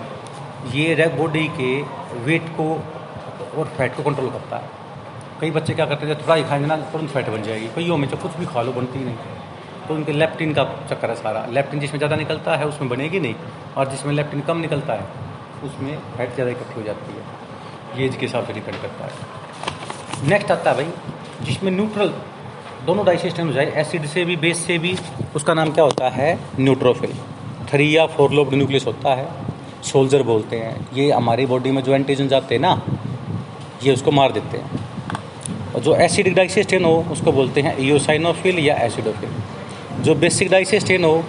ये 0.75 1.07
बॉडी 1.17 1.47
के 1.59 1.71
वेट 2.25 2.49
को 2.57 2.67
और 3.59 3.73
फैट 3.77 3.97
को 3.97 4.03
कंट्रोल 4.03 4.31
करता 4.31 4.57
है। 4.57 4.81
कई 5.41 5.51
बच्चे 5.51 5.75
क्या 5.75 5.87
करते 5.87 6.07
हैं 6.07 6.17
थोड़ा 6.17 6.35
ही 6.35 6.43
खाएँगे 6.45 6.67
ना, 6.67 6.77
तुरंत 6.77 7.11
फैट 7.11 7.29
बन 7.29 7.43
जाएगी। 7.43 7.69
कईयों 7.69 7.97
में 7.97 8.09
जब 8.09 8.21
कुछ 8.23 8.37
भी 8.37 8.47
खा 8.47 8.62
लो, 8.62 8.73
बनती 8.73 8.99
ही 8.99 9.05
नहीं। 9.05 9.17
तो 9.88 9.95
उनके 9.95 10.12
लेप्टिन 10.12 10.53
का 10.55 10.65
चक्कर 10.91 11.11
है 11.11 11.17
सारा। 11.17 11.45
लेप्टिन 11.51 11.81
जिसमें 11.81 11.99
ज़्यादा 11.99 12.17
निकलता 12.17 12.57
है, 12.57 12.67
उसमें 12.67 12.88
बनेगी 12.88 13.21
नहीं। 13.21 13.35
और 13.77 13.88
जिसमें 13.88 14.12
लेप्टिन 14.15 14.41
कम 14.41 14.59
निकलता 14.59 14.93
है, 14.93 15.07
उसमें 15.65 15.97
फैट 16.17 16.35
ज़्यादा 16.35 16.51
इकट्ठी 16.51 16.75
हो 16.75 16.83
जाती 16.83 17.12
है। 17.12 18.01
ये 18.01 18.07
एज 18.07 18.17
के 18.17 18.27
हिसाब 18.27 18.47
से 18.47 18.53
डिपेंड 18.53 18.77
करता 18.77 19.05
है। 19.05 20.29
नेक्स्ट 20.29 20.51
आता 20.51 20.71
है 20.71 20.77
भाई, 20.77 21.45
जिसमें 21.45 21.71
न्यूट्रल 21.71 22.12
दोनों 22.87 23.05
डाइजेस्टन 23.07 23.47
हो 23.47 23.53
जाए 23.53 23.73
एसिड 23.77 24.07
से 24.07 24.25
भी 24.25 24.37
बेस 24.37 24.59
से 24.59 24.79
भी, 24.79 24.97
उसका 25.37 25.55
नाम 25.55 25.71
क्या 25.71 25.85
होता 25.85 26.09
है? 26.09 26.38
न्यूट्रोफिल 26.61 27.11
थ्री 27.71 27.97
या 27.97 28.07
फोर 28.07 28.33
लोब 28.33 28.55
न्यूक्लियस 28.55 28.87
होता 28.87 29.14
है। 29.14 29.29
सोल्जर 29.83 30.23
बोलते 30.23 30.57
हैं। 30.57 30.88
ये 30.95 31.11
हमारी 31.11 31.47
बॉडी 31.47 31.71
में 31.71 31.83
जो 31.83 31.95
एंटीजन 31.95 32.29
जाते 32.29 32.55
हैं 32.55 32.62
ना, 32.62 32.83
ये 33.85 33.92
उसको 33.92 34.11
मार 34.11 34.33
देते 34.33 34.59
हैं। 34.59 34.81
और 35.75 35.81
जो 35.81 35.95
एसिडिक 35.97 36.35
डाइजेस्टेन 36.35 36.85
हो, 36.85 37.05
उसको 37.12 37.33
बोलते 37.33 37.61
हैं 37.61 37.77
ईओसाइनोफिल 37.81 38.59
या 38.59 38.75
एसिडोफिल 38.77 40.03
जो 40.03 40.14
बेसिक 40.14 40.51
डाइजेस्टेन 40.51 41.05
हो, 41.05 41.25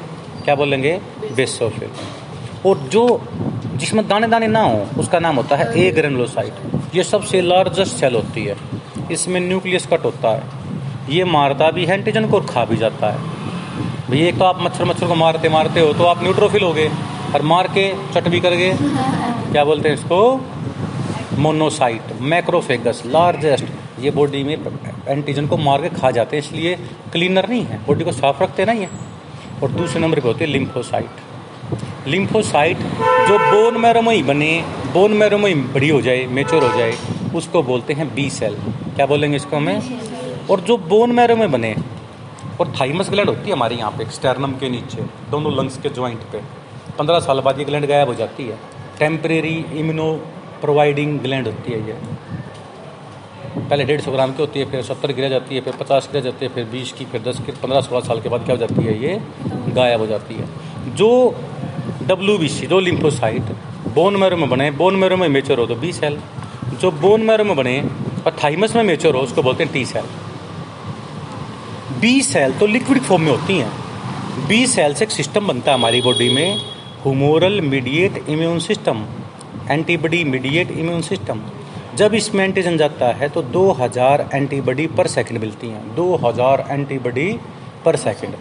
क्या 0.45 0.55
बोलेंगे 0.55 0.99
बेसोफिल 1.35 1.89
और 2.65 2.77
जो 2.91 3.21
जिसमें 3.75 4.07
दाने 4.07 4.27
दाने 4.27 4.47
ना 4.47 4.61
हो, 4.61 4.85
उसका 4.99 5.19
नाम 5.19 5.35
होता 5.35 5.55
है 5.55 5.71
ए 5.79 5.91
ग्रेनुलोसाइट 5.91 6.95
ये 6.95 7.03
सबसे 7.03 7.41
लार्जेस्ट 7.41 7.93
सेल 7.93 8.15
होती 8.15 8.43
है। 8.45 8.55
इसमें 9.11 9.39
न्यूक्लियस 9.41 9.87
कट 9.87 10.05
होता 10.05 10.29
है। 10.29 10.62
ये 11.09 11.23
मारता 11.25 11.69
भी 11.71 11.85
है 11.85 11.93
एंटीजन 11.93 12.25
को 12.29 12.37
और 12.37 12.45
खा 12.45 12.65
भी 12.65 12.77
जाता 12.77 13.11
है। 13.11 13.31
भैया 14.09 14.27
एक 14.27 14.37
तो 14.39 14.45
आप 14.45 14.61
मच्छर 14.63 14.85
मच्छर 14.85 15.07
को 15.07 15.15
मारते 15.15 15.49
मारते 15.49 15.79
हो 15.79 15.93
तो 15.93 16.03
आप 16.05 16.23
न्यूट्रोफिल 16.23 16.63
हो 16.63 16.71
गए 16.73 16.89
और 17.35 17.41
मार 17.43 17.67
के 17.77 17.91
चट 18.13 18.27
भी 18.27 18.39
कर 18.39 18.55
गए। 18.55 18.77
क्या 19.51 19.63
बोलते 19.65 19.89
हैं 19.89 19.95
इसको? 19.95 20.19
मोनोसाइट 21.39 22.11
मैक्रोफेगस 22.23 23.01
लार्जेस्ट 23.05 23.65
ये 24.01 24.11
बॉडी 24.11 24.43
में 24.43 24.57
एंटीजन 25.07 25.47
को 25.47 25.57
मार 25.57 25.81
के 25.81 25.89
खा 25.91 26.11
जाते 26.11 26.37
हैं, 26.37 26.43
इसलिए 26.43 26.75
क्लीनर 27.11 27.49
नहीं 27.49 27.63
है। 27.65 27.77
बॉडी 27.87 28.03
को 28.03 28.11
साफ़ 28.11 28.43
रखते 28.43 28.65
नहीं 28.65 28.81
है 28.81 28.89
और 29.63 29.71
दूसरे 29.71 30.01
नंबर 30.01 30.19
पे 30.19 30.27
होते 30.27 30.45
है 30.45 30.51
लिम्फोसाइट 30.51 32.07
लिम्फोसाइट 32.07 32.77
जो 33.27 33.37
बोन 33.39 33.77
मैरो 33.81 34.01
में 34.01 34.13
ही 34.15 34.23
बने 34.23 34.51
बोन 34.93 35.13
मैरो 35.13 35.37
बड़ी 35.37 35.89
हो 35.89 36.01
जाए 36.01 36.25
मेच्योर 36.27 36.63
हो 36.63 36.77
जाए, 36.77 36.93
उसको 37.35 37.63
बोलते 37.63 37.93
हैं 37.93 38.13
बी 38.15 38.29
सेल 38.29 38.55
क्या 38.95 39.05
बोलेंगे 39.05 39.35
इसको 39.37 39.57
हमें? 39.57 39.79
और 40.51 40.59
जो 40.61 40.77
बोन 40.89 41.11
मैरो 41.11 41.35
में 41.35 41.51
बने 41.51 41.75
और 42.59 42.73
थाइमस 42.79 43.09
ग्लैंड 43.09 43.29
होती 43.29 43.49
है 43.49 43.55
हमारे 43.55 43.75
यहाँ 43.75 43.91
पे 43.91 44.05
स्टर्नम 44.11 44.51
के 44.53 44.69
नीचे, 44.69 45.01
दोनों 45.31 45.55
लंग्स 45.57 45.77
के 45.77 45.89
ज्वाइंट 45.89 46.21
पे। 46.31 46.41
पंद्रह 46.97 47.19
साल 47.19 47.39
बाद 47.39 47.59
ये 47.59 47.65
ग्लैंड 47.65 47.85
गायब 47.87 48.07
हो 48.07 48.13
जाती 48.15 48.43
है। 48.43 48.57
टेम्परेरी 48.99 49.55
इम्यूनो 49.75 50.11
प्रोवाइडिंग 50.61 51.19
ग्लैंड 51.19 51.47
होती 51.47 51.73
है 51.73 51.87
ये। 51.87 51.97
पहले 53.59 53.83
डेढ़ 53.85 54.01
सौ 54.01 54.11
ग्राम 54.11 54.31
की 54.31 54.41
होती 54.41 54.59
है, 54.59 54.65
फिर 54.71 54.81
सत्तर 54.83 55.11
गिरा 55.13 55.27
जाती 55.29 55.55
है, 55.55 55.61
फिर 55.61 55.73
पचास 55.79 56.09
गिरा 56.11 56.21
जाती 56.21 56.45
है, 56.45 56.51
फिर 56.53 56.65
बीस 56.65 56.91
की, 56.91 57.05
फिर 57.05 57.21
दस 57.21 57.39
की 57.45 57.51
पंद्रह 57.53 57.81
सोलह 57.81 58.01
साल 58.01 58.19
के 58.21 58.29
बाद 58.29 58.45
क्या 58.45 58.55
हो 58.55 58.59
जाती 58.59 58.83
है, 58.83 59.01
ये 59.03 59.19
गायब 59.75 59.99
हो 59.99 60.07
जाती 60.07 60.35
है। 60.35 60.95
जो 60.95 61.09
डब्ल्यू 62.03 62.37
बी 62.37 62.47
सी 62.49 62.67
जो 62.67 62.79
लिम्फोसाइट 62.79 63.55
बोन 63.93 64.15
मैरो 64.15 64.37
में 64.37 64.49
बने 64.49 64.69
बोन 64.73 64.95
मैरो 64.95 65.17
में 65.17 65.27
मेचर 65.29 65.59
हो 65.59 65.65
तो 65.65 65.75
बी 65.75 65.91
सेल 65.93 66.17
जो 66.81 66.91
बोन 66.93 67.21
मैरो 67.21 67.43
में 67.43 67.55
बने 67.55 67.79
और 68.25 68.35
थाइमस 68.43 68.75
में 68.75 68.83
मेचर 68.83 69.15
हो, 69.15 69.21
उसको 69.21 69.43
बोलते 69.43 69.63
हैं 69.63 69.73
टी 69.73 69.85
सेल 69.85 70.05
बी 72.03 72.21
सेल 72.21 72.53
तो 72.53 72.65
लिक्विड 72.65 72.99
फॉर्म 72.99 73.21
में 73.23 73.29
होती 73.31 73.57
हैं। 73.57 74.47
बी 74.47 74.65
सेल 74.67 74.93
से 74.93 75.03
एक 75.05 75.11
सिस्टम 75.11 75.47
बनता 75.47 75.71
है 75.71 75.77
हमारी 75.77 76.01
बॉडी 76.01 76.27
में 76.29 76.57
humoral 77.03 77.59
mediate 77.61 78.17
immune 78.29 78.57
system 78.59 79.03
antibody 79.69 80.23
mediate 80.23 80.71
immune 80.71 81.01
system 81.01 81.41
जब 81.95 82.13
इसमें 82.13 82.43
एंटीजन 82.45 82.77
जाता 82.77 83.11
है 83.11 83.29
तो 83.29 83.41
2000 83.53 84.25
एंटीबॉडी 84.33 84.87
पर 84.87 85.07
सेकंड 85.07 85.39
मिलती 85.39 85.67
हैं। 85.67 85.83
2000 85.95 86.65
एंटीबॉडी 86.69 87.27
पर 87.85 87.95
सेकंड 87.95 88.35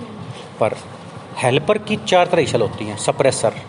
पर। 0.60 0.74
हेल्पर 1.42 1.78
की 1.78 1.96
चार 2.06 2.26
तरह 2.26 2.44
सेल 2.44 2.62
होती 2.62 2.84
हैं 2.84 2.96
सप्रेसर 2.96 3.60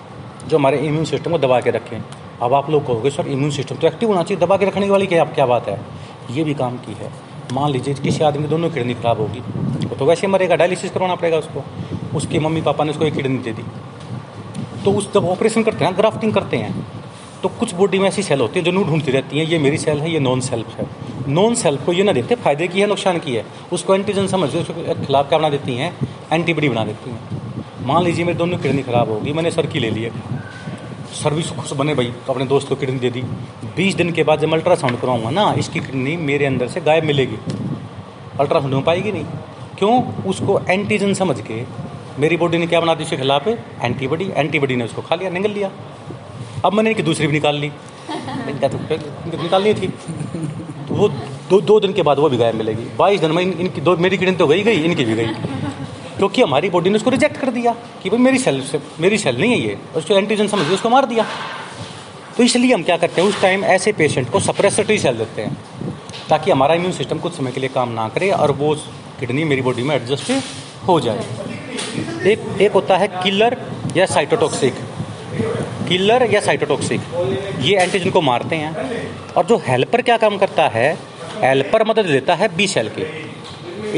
जो 0.47 0.57
हमारे 0.57 0.77
इम्यून 0.77 1.05
सिस्टम 1.05 1.31
को 1.31 1.37
दबा 1.37 1.59
के 1.59 1.71
रखें। 1.71 1.97
अब 2.41 2.53
आप 2.53 2.69
लोग 2.69 2.85
कहोगे, 2.87 3.09
सर 3.09 3.27
इम्यून 3.27 3.51
सिस्टम 3.51 3.75
तो 3.75 3.87
एक्टिव 3.87 4.09
होना 4.09 4.23
चाहिए, 4.23 4.41
दबा 4.45 4.57
के 4.57 4.65
रखने 4.65 4.89
वाली 4.89 5.07
क्या 5.07 5.23
क्या 5.25 5.45
बात 5.45 5.69
है? 5.69 5.79
ये 6.31 6.43
भी 6.43 6.53
काम 6.53 6.77
की 6.77 6.93
है। 6.93 7.11
मान 7.53 7.71
लीजिए, 7.71 7.93
किसी 7.93 8.23
आदमी 8.23 8.43
की 8.43 8.49
दोनों 8.49 8.69
किडनी 8.69 8.93
खराब 8.93 9.17
होगी। 9.17 9.41
वो 9.93 9.97
तो 9.99 10.05
वैसे 10.05 10.27
मरेगा 10.27 10.55
डायलिसिस 10.55 10.91
करवाना 10.91 11.15
पड़ेगा 11.15 11.37
उसको। 11.37 11.63
उसके 12.17 12.39
मम्मी 12.39 12.61
पापा 12.61 12.83
ने 12.83 12.91
उसको 12.91 13.05
एक 13.05 13.13
किडनी 13.13 13.37
दे 13.39 13.51
दी। 13.53 13.63
तो 14.83 14.91
उस 14.91 15.11
जब 15.13 15.25
ऑपरेशन 15.27 15.63
करते 15.63 15.85
हैं 15.85 15.97
ग्राफ्टिंग 15.97 16.33
करते 16.33 16.57
हैं 16.57 16.85
तो 17.41 17.49
कुछ 17.51 17.73
बॉडी 17.75 17.99
में 17.99 18.07
ऐसी 18.07 18.23
सेल 18.23 18.41
होती 18.41 18.59
है 18.59 18.65
जो 18.65 18.71
नू 18.71 18.83
ढूंढती 18.83 19.11
रहती 19.11 19.39
हैं, 19.39 19.45
ये 19.45 19.57
मेरी 19.59 19.77
सेल 19.77 19.99
है, 19.99 20.11
ये 20.11 20.19
नॉन 20.19 20.39
सेल्फ 20.41 20.79
है। 20.79 20.85
नॉन 21.29 21.55
सेल्फ 21.55 21.85
को 21.85 21.93
ये 21.93 22.03
ना 22.03 22.11
देते, 22.11 22.35
फ़ायदे 22.37 22.67
की 22.67 22.81
है, 22.81 22.87
नुकसान 22.87 23.19
की 23.19 23.35
है। 23.35 23.45
उसको 23.73 23.95
एंटीजन 23.95 24.27
समझ 24.27 24.49
के 24.51 24.57
उसके 24.59 24.93
खिलाफ 25.05 25.29
क्या 25.29 25.39
बना 25.39 25.49
देती 25.49 25.75
हैं 25.75 25.93
एंटीबॉडी 26.31 26.69
बना 26.69 26.85
देती 26.85 27.09
हैं। 27.09 27.85
मान 27.85 28.03
लीजिए 28.03 28.25
मेरी 28.25 28.37
दोनों 28.37 28.57
किडनी 28.57 28.83
खराब 28.83 29.09
होगी 29.09 29.33
मैंने 29.33 29.51
सर 29.51 29.65
की 29.65 29.79
ले 29.79 29.89
ली 29.89 30.03
है 30.03 30.11
सर्विस 31.13 31.49
खुश 31.51 31.73
बने 31.73 31.93
भाई 31.95 32.13
तो 32.27 32.33
अपने 32.33 32.45
दोस्त 32.45 32.69
को 32.69 32.75
किडनी 32.75 32.99
दे 32.99 33.09
दी। 33.09 33.21
बीस 33.75 33.95
दिन 33.95 34.11
के 34.11 34.23
बाद 34.23 34.39
जब 34.39 34.53
अल्ट्रासाउंड 34.53 34.99
कराऊँगा 35.01 35.29
ना, 35.29 35.53
इसकी 35.57 35.79
किडनी 35.79 36.17
मेरे 36.23 36.45
अंदर 36.45 36.67
से 36.67 36.81
गायब 36.81 37.03
मिलेगी। 37.03 37.37
अल्ट्रासाउंड 38.39 38.73
हो 38.73 38.81
पाएगी 38.81 39.11
नहीं। 39.11 39.25
क्यों? 39.77 40.01
उसको 40.23 40.59
एंटीजन 40.69 41.13
समझ 41.13 41.39
के 41.41 41.63
मेरी 42.19 42.37
बॉडी 42.37 42.57
ने 42.57 42.67
क्या 42.67 42.79
बना 42.81 42.93
दी 42.95 43.03
उसके 43.03 43.17
खिलाफ? 43.17 43.47
एंटीबॉडी 43.47 44.29
एंटीबॉडी 44.35 44.75
ने 44.75 44.83
उसको 44.83 45.01
खा 45.01 45.15
लिया 45.15 45.29
निगल 45.29 45.51
लिया। 45.51 45.71
अब 46.65 46.73
मैंने 46.73 46.89
इनकी 46.89 47.03
दूसरी 47.03 47.27
भी 47.27 47.33
निकाल 47.33 47.55
ली। 47.55 47.69
तो 48.09 49.41
निकालनी 49.43 49.73
थी। 49.73 49.87
तो 50.87 50.95
वो 50.95 51.07
दो 51.49 51.59
दो 51.61 51.79
दिन 51.79 51.93
के 51.93 52.01
बाद 52.01 52.19
वो 52.19 52.29
भी 52.29 52.37
गायब 52.37 52.55
मिलेगी। 52.55 52.83
बाईस 52.97 53.19
दिन 53.21 53.31
में 53.31 53.41
इन, 53.43 53.51
इनकी 53.51 53.81
दो 53.81 53.95
मेरी 53.97 54.17
किडनी 54.17 54.35
तो 54.35 54.47
गई 54.47 54.63
गई 54.63 54.83
इनकी 54.83 55.05
भी 55.05 55.15
गई। 55.15 55.27
क्योंकि 56.17 56.41
हमारी 56.41 56.69
बॉडी 56.69 56.89
ने 56.89 56.95
उसको 56.95 57.09
रिजेक्ट 57.09 57.37
कर 57.37 57.49
दिया 57.51 57.75
कि 58.03 58.09
भाई 58.09 58.19
मेरी 58.19 58.37
सेल 58.37 58.61
से 58.61 58.79
मेरी 58.99 59.17
सेल 59.17 59.39
नहीं 59.41 59.51
है 59.51 59.59
ये। 59.59 59.77
उसको 59.95 60.13
एंटीजन 60.13 60.47
समझ 60.47 60.67
के 60.67 60.73
उसको 60.73 60.89
मार 60.89 61.05
दिया। 61.05 61.25
तो 62.37 62.43
इसलिए 62.43 62.73
हम 62.73 62.83
क्या 62.83 62.97
करते 62.97 63.21
हैं 63.21 63.29
उस 63.29 63.41
टाइम 63.41 63.63
ऐसे 63.63 63.91
पेशेंट 63.93 64.29
को 64.29 64.39
सप्रेसटरी 64.39 64.97
सेल 64.97 65.17
देते 65.17 65.41
हैं 65.41 65.57
ताकि 66.29 66.51
हमारा 66.51 66.75
इम्यून 66.75 66.91
सिस्टम 66.91 67.17
कुछ 67.17 67.33
समय 67.33 67.51
के 67.51 67.59
लिए 67.59 67.69
काम 67.69 67.89
ना 67.91 68.07
करे 68.09 68.29
और 68.31 68.51
वो 68.51 68.75
किडनी 69.23 69.43
मेरी 69.43 69.61
बॉडी 69.61 69.83
में 69.83 69.95
एडजस्ट 69.95 70.31
हो 70.87 70.99
जाए। 70.99 71.19
एक 72.31 72.39
एक 72.61 72.71
होता 72.71 72.95
है 72.97 73.07
किलर 73.13 73.55
या 73.97 74.05
साइटोटॉक्सिक 74.05 74.73
किलर 75.89 76.23
या 76.31 76.39
साइटोटॉक्सिक 76.41 77.01
ये 77.59 77.77
एंटीजन 77.77 78.09
को 78.09 78.21
मारते 78.21 78.55
हैं। 78.55 78.73
और 79.33 79.45
जो 79.45 79.57
हेल्पर 79.67 80.01
क्या 80.01 80.17
काम 80.17 80.37
करता 80.37 80.67
है? 80.67 80.91
हेल्पर 81.43 81.87
मदद 81.87 82.05
देता 82.07 82.35
है 82.35 82.55
बी 82.57 82.67
सेल 82.67 82.89
के। 82.97 83.07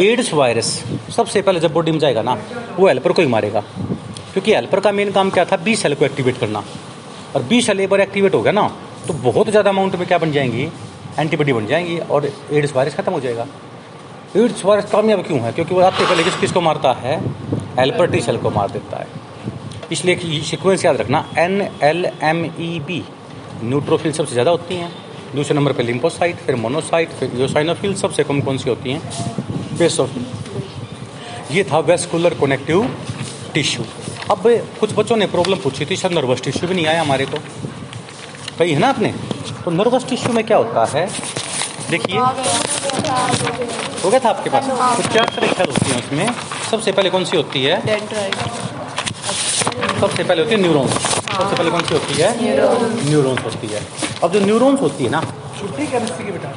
एड्स 0.03 0.33
वायरस 0.33 0.71
सबसे 1.15 1.41
पहले 1.41 1.59
जब 1.59 1.73
बॉडी 1.73 1.91
में 1.91 1.99
जाएगा 1.99 2.21
ना, 2.21 2.37
वो 2.79 2.87
हेल्पर 2.87 3.11
को 3.11 3.21
ही 3.21 3.27
मारेगा। 3.27 3.63
क्योंकि 4.31 4.53
हेल्पर 4.53 4.79
का 4.79 4.91
मेन 4.91 5.11
काम 5.11 5.29
क्या 5.31 5.45
था? 5.45 5.57
बी 5.57 5.75
सेल 5.75 5.95
को 5.95 6.05
एक्टिवेट 6.05 6.37
करना। 6.37 6.63
और 7.35 7.43
बी 7.43 7.61
सेल 7.61 7.79
एक 7.79 7.89
बार 7.89 8.01
एक्टिवेट 8.01 8.33
हो 8.35 8.41
गया 8.41 8.53
ना 8.53 8.71
तो 9.07 9.13
बहुत 9.21 9.49
ज़्यादा 9.49 9.69
अमाउंट 9.69 9.95
में 9.95 10.07
क्या 10.07 10.17
बन 10.19 10.31
जाएँगी? 10.31 10.71
एंटीबॉडी 11.19 11.53
बन 11.53 11.65
जाएँगी 11.67 11.97
और 11.99 12.33
एड्स 12.51 12.75
वायरस 12.75 12.95
खत्म 12.95 13.11
हो 13.13 13.19
जाएगा। 13.21 13.47
एड्स 14.35 14.63
वायरस 14.65 14.89
कामयाब 14.91 15.21
क्यों 15.27 15.39
है? 15.41 15.51
क्योंकि 15.51 15.73
वो 15.75 15.81
आपके 15.81 16.05
पहले 16.05 16.23
किस 16.23 16.35
किसको 16.39 16.61
मारता 16.61 16.91
है? 17.01 17.19
हेल्पर 17.77 18.11
टी 18.11 18.21
सेल 18.21 18.37
को 18.37 18.49
मार 18.51 18.69
देता 18.71 18.97
है। 18.97 19.07
इसलिए 19.91 20.41
सिक्वेंस 20.43 20.85
याद 20.85 20.95
रखना 20.97 21.25
N 21.39 21.61
L 21.83 22.05
M 22.05 22.45
E 22.45 22.79
B 22.87 23.03
neutrophil 23.63 24.11
सबसे 24.11 24.31
ज़्यादा 24.33 24.51
होती 24.51 24.75
हैं। 24.75 24.91
दूसरे 25.35 25.55
नंबर 25.55 25.73
पर 25.73 25.83
लिम्पोसाइट 25.83 26.35
फिर 26.45 26.55
मोनोसाइट 26.55 27.09
फिर 27.19 27.31
योसाइनोफिल 27.39 27.93
सबसे 27.95 28.23
कम 28.23 28.41
कौन 28.41 28.57
सी 28.57 28.69
होती 28.69 28.91
हैं? 28.91 29.01
बेसोफिल 29.77 30.25
ये 31.51 31.63
था 31.63 31.79
वेस्कुलर 31.81 32.33
कनेक्टिव 32.41 32.89
टिश्यू 33.53 33.83
अब 34.31 34.43
कुछ 34.79 34.93
बच्चों 34.95 35.15
ने 35.17 35.25
प्रॉब्लम 35.27 35.57
पूछी 35.63 35.85
थी 35.85 35.95
सर 35.95 36.11
नर्वस 36.11 36.41
टिश्यू 36.43 36.69
भी 36.69 36.75
नहीं 36.75 36.85
आया 36.87 37.01
हमारे 37.01 37.25
को। 37.25 37.37
कही 38.59 38.73
है 38.73 38.79
ना 38.79 38.87
आपने? 38.89 39.13
तो 39.65 39.71
नर्वस 39.71 40.09
टिश्यू 40.09 40.33
में 40.33 40.43
क्या 40.45 40.57
होता 40.57 40.85
है? 40.93 41.07
देखिए। 41.89 42.19
हो 44.03 44.09
गया 44.09 44.19
था 44.19 44.29
आपके 44.29 44.49
पास? 44.49 44.63
तो 44.97 45.03
चार 45.13 45.27
तरह 45.35 45.53
ख्याल 45.53 45.69
होती 45.69 45.91
है 45.91 45.97
उसमें? 45.99 46.27
सबसे 46.71 46.91
पहले 46.91 47.09
कौन 47.09 47.23
सी 47.25 47.37
होती 47.37 47.63
है? 47.63 47.75
सबसे 49.99 50.23
पहले 50.23 50.41
होती 50.41 50.53
है 50.53 50.61
न्यूरॉन्स। 50.61 50.91
सबसे 50.91 51.55
पहले 51.55 51.71
कौन 51.71 51.81
सी 51.81 51.93
होती 51.93 52.13
है? 52.21 52.29
न्यूरॉन्स 53.09 53.43
होती 53.45 53.67
है। 53.67 53.81
अब 54.23 54.31
जो 54.33 54.39
न्यूरॉन्स 54.41 54.81
होती 54.81 55.03
है 55.03 55.09
ना 55.09 55.21
छुट्टी 55.59 55.87
केमिस्ट्री 55.87 56.25
की 56.25 56.31
बेटा। 56.31 56.49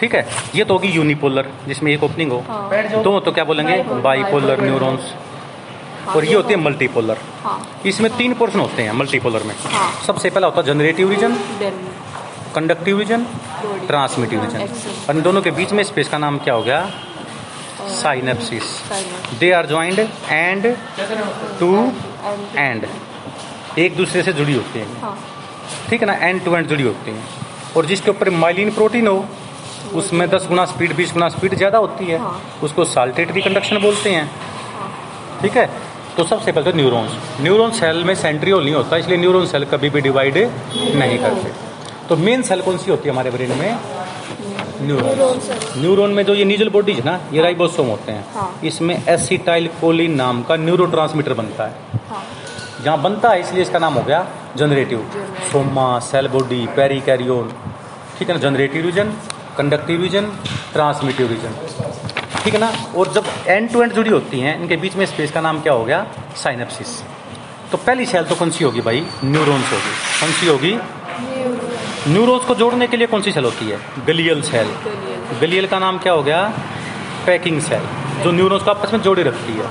ठीक 0.00 0.14
है 0.14 0.26
ये 0.54 0.64
तो 0.64 0.74
होगी 0.74 0.88
यूनिपोलर 0.90 1.50
जिसमें 1.68 1.92
एक 1.92 2.02
ओपनिंग 2.04 2.32
हो। 2.32 2.40
दो 3.02 3.18
तो 3.20 3.32
क्या 3.32 3.44
बोलेंगे? 3.44 3.76
बाईपोलर 4.04 4.62
न्यूरॉन्स 4.62 5.12
और 6.14 6.24
ये 6.24 6.34
होती 6.34 6.54
है 6.54 6.60
मल्टीपोलर 6.60 7.18
हाँ। 7.42 7.58
इसमें 7.86 8.10
तीन 8.16 8.34
पोर्शन 8.40 8.60
होते 8.60 8.82
हैं 8.82 8.92
मल्टीपोलर 8.92 9.42
में। 9.42 9.54
हाँ। 9.66 9.90
सबसे 10.06 10.30
पहला 10.30 10.46
होता 10.46 10.60
है 10.60 10.66
generative 10.66 11.10
region 11.10 11.36
conductive 12.54 12.98
region 12.98 13.24
transmittive 13.86 14.44
region 14.44 14.60
और 15.08 15.16
इन 15.16 15.22
दोनों 15.22 15.42
के 15.42 15.50
बीच 15.52 15.72
में 15.72 15.82
स्पेस 15.84 16.08
का 16.08 16.18
नाम 16.18 16.38
क्या 16.38 16.54
हो 16.54 16.62
गया? 16.62 16.80
Synapsis 17.92 19.38
they 19.40 19.50
are 19.52 19.66
joined 19.66 19.98
end 19.98 20.66
to 21.60 21.70
end 22.56 22.86
एक 23.78 23.96
दूसरे 23.96 24.22
से 24.22 24.32
जुड़ी 24.32 24.54
होती 24.54 24.78
हैं। 24.78 25.00
हाँ। 25.00 25.16
ठीक 25.88 26.00
है 26.00 26.06
ना? 26.06 26.14
एंड 26.14 26.44
टू 26.44 26.56
एंड 26.56 26.66
जुड़ी 26.68 26.84
होती 26.84 27.10
हैं। 27.10 27.24
और 27.76 27.86
जिसके 27.86 28.10
ऊपर 28.10 28.30
माइलिन 28.32 28.70
प्रोटीन 28.74 29.06
हो 29.06 29.24
उसमें 29.94 30.26
10 30.30 30.46
गुना 30.48 30.64
स्पीड 30.66 30.96
20 30.96 31.12
गुना 31.12 31.28
स्पीड 31.28 31.54
ज़्यादा 31.54 31.78
होती 31.78 32.04
है 32.06 32.18
हाँ। 32.18 32.40
उसको 32.62 32.84
साल्टेटरी 32.86 33.42
कंडक्शन 33.42 33.78
बोलते 33.80 34.10
हैं। 34.10 34.24
हाँ। 34.74 34.90
ठीक 35.42 35.56
है? 35.56 35.68
तो 36.16 36.24
सबसे 36.24 36.52
पहले 36.52 36.70
तो 36.70 36.76
न्यूरॉन्स 36.76 37.12
न्यूरॉन 37.40 37.70
सेल 37.78 38.02
में 38.04 38.14
सेंट्रियोल 38.14 38.64
नहीं 38.64 38.74
होता 38.74 38.96
इसलिए 38.96 39.18
न्यूरॉन 39.18 39.46
सेल 39.46 39.64
कभी 39.72 39.90
भी 39.90 40.00
डिवाइड 40.00 40.36
नहीं 40.36 41.18
करते। 41.18 41.52
तो 42.08 42.16
मेन 42.16 42.42
सेल 42.42 42.60
कौन 42.62 42.76
सी 42.78 42.90
होती 42.90 43.08
है 43.08 43.12
हमारे 43.12 43.30
ब्रेन 43.30 43.52
में? 43.58 43.78
न्यूरॉन 44.80 45.40
न्यूरॉन 45.76 46.10
में 46.10 46.24
जो 46.24 46.34
ये 46.34 46.44
नीजल 46.44 46.68
बॉडीज 46.70 46.96
है 46.98 47.04
ना 47.04 47.18
ये 47.32 47.42
राइबोसोम 47.42 47.86
होते 47.88 48.12
हैं। 48.12 48.24
हाँ। 48.34 48.60
इसमें 48.64 48.94
एसिटाइल 49.08 49.66
कोलिन 49.80 50.14
नाम 50.14 50.42
का 50.42 50.56
न्यूरो 50.56 50.86
बनता 50.86 51.64
है। 51.64 52.00
हाँ। 52.10 52.22
जहाँ 52.84 53.00
बनता 53.02 53.30
है 53.30 53.40
इसलिए 53.40 53.62
इसका 53.62 53.78
नाम 53.78 53.94
हो 53.94 54.02
गया 54.02 54.26
generative 54.56 55.06
soma 55.52 55.98
cell 56.08 56.28
body 56.28 56.66
perikaryon 57.00 57.52
ठीक 58.18 58.28
है 58.28 58.34
ना? 58.34 58.40
Generative 58.40 58.84
region 58.86 59.12
conductive 59.58 60.02
region 60.02 60.26
transmittive 60.72 61.28
region 61.28 61.54
ठीक 62.44 62.54
है 62.54 62.60
ना? 62.60 62.72
और 62.96 63.12
जब 63.12 63.24
एंड 63.46 63.72
टू 63.72 63.82
एंड 63.82 63.92
जुड़ी 63.92 64.10
होती 64.10 64.40
हैं 64.40 64.60
इनके 64.60 64.76
बीच 64.76 64.96
में 64.96 65.06
स्पेस 65.06 65.32
का 65.32 65.40
नाम 65.40 65.60
क्या 65.60 65.72
हो 65.72 65.84
गया? 65.84 66.06
साइनेप्सिस 66.42 67.00
तो 67.72 67.78
पहली 67.78 68.06
सेल 68.06 68.24
तो 68.24 68.34
कौन 68.34 68.50
सी 68.50 68.64
होगी 68.64 68.80
भाई? 68.82 69.04
न्यूरॉन्स 69.24 69.72
होगी। 69.72 69.94
कौन 70.20 70.32
सी 70.32 70.46
होगी? 70.46 70.78
न्यूरॉन्स 72.08 72.44
को 72.44 72.54
जोड़ने 72.54 72.86
के 72.86 72.96
लिए 72.96 73.06
कौन 73.06 73.22
सी 73.22 73.32
सेल 73.32 73.44
होती 73.44 73.68
है? 73.68 73.78
गलियल 74.06 74.40
सेल 74.42 74.70
गलियल 75.40 75.66
का 75.66 75.78
नाम 75.78 75.98
क्या 75.98 76.12
हो 76.12 76.22
गया? 76.22 76.40
पैकिंग 77.26 77.60
सेल 77.60 77.82
जो 78.22 78.30
न्यूरोज 78.30 78.62
को 78.62 78.70
आपस 78.70 78.92
में 78.92 79.00
जोड़े 79.02 79.22
रखती 79.22 79.52
है। 79.52 79.68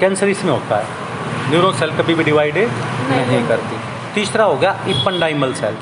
कैंसर 0.00 0.28
इसमें 0.28 0.52
होता 0.52 0.76
है। 0.76 1.50
न्यूरॉन 1.50 1.74
सेल 1.78 1.90
कभी 1.98 2.14
भी 2.14 2.24
डिवाइड 2.24 2.56
नहीं 2.58 3.46
करती। 3.48 3.76
तीसरा 4.14 4.44
हो 4.44 4.56
गया 4.56 4.72
इपनडाइमल 4.88 5.52
सेल 5.54 5.76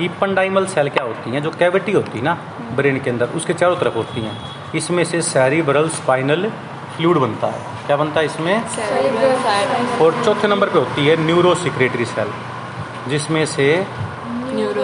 इपनडाइमल 0.00 0.66
सेल 0.66 0.88
क्या 0.88 1.04
होती 1.04 1.30
हैं? 1.30 1.42
जो 1.42 1.50
कैविटी 1.50 1.92
होती 1.92 2.18
है 2.18 2.24
ना 2.24 2.34
ब्रेन 2.76 3.00
के 3.00 3.10
अंदर 3.10 3.28
उसके 3.36 3.54
चारों 3.54 3.76
तरफ़ 3.76 3.94
होती 3.94 4.20
हैं। 4.20 4.36
इसमें 4.74 5.04
से 5.04 5.22
सैरिब्रल 5.22 5.88
स्पाइनल 5.88 6.50
फ्लूड 6.96 7.18
बनता 7.18 7.46
है। 7.46 7.62
क्या 7.86 7.96
बनता 7.96 8.20
है 8.20 8.26
इसमें? 8.26 8.54
और 9.98 10.22
चौथे 10.24 10.48
नंबर 10.48 10.68
पे 10.68 10.78
होती 10.78 11.06
है 11.06 11.16
न्यूरो 11.24 11.54
सिक्रेटरी 11.54 12.04
सेल 12.06 12.30
जिसमें 13.08 13.44
से 13.46 13.66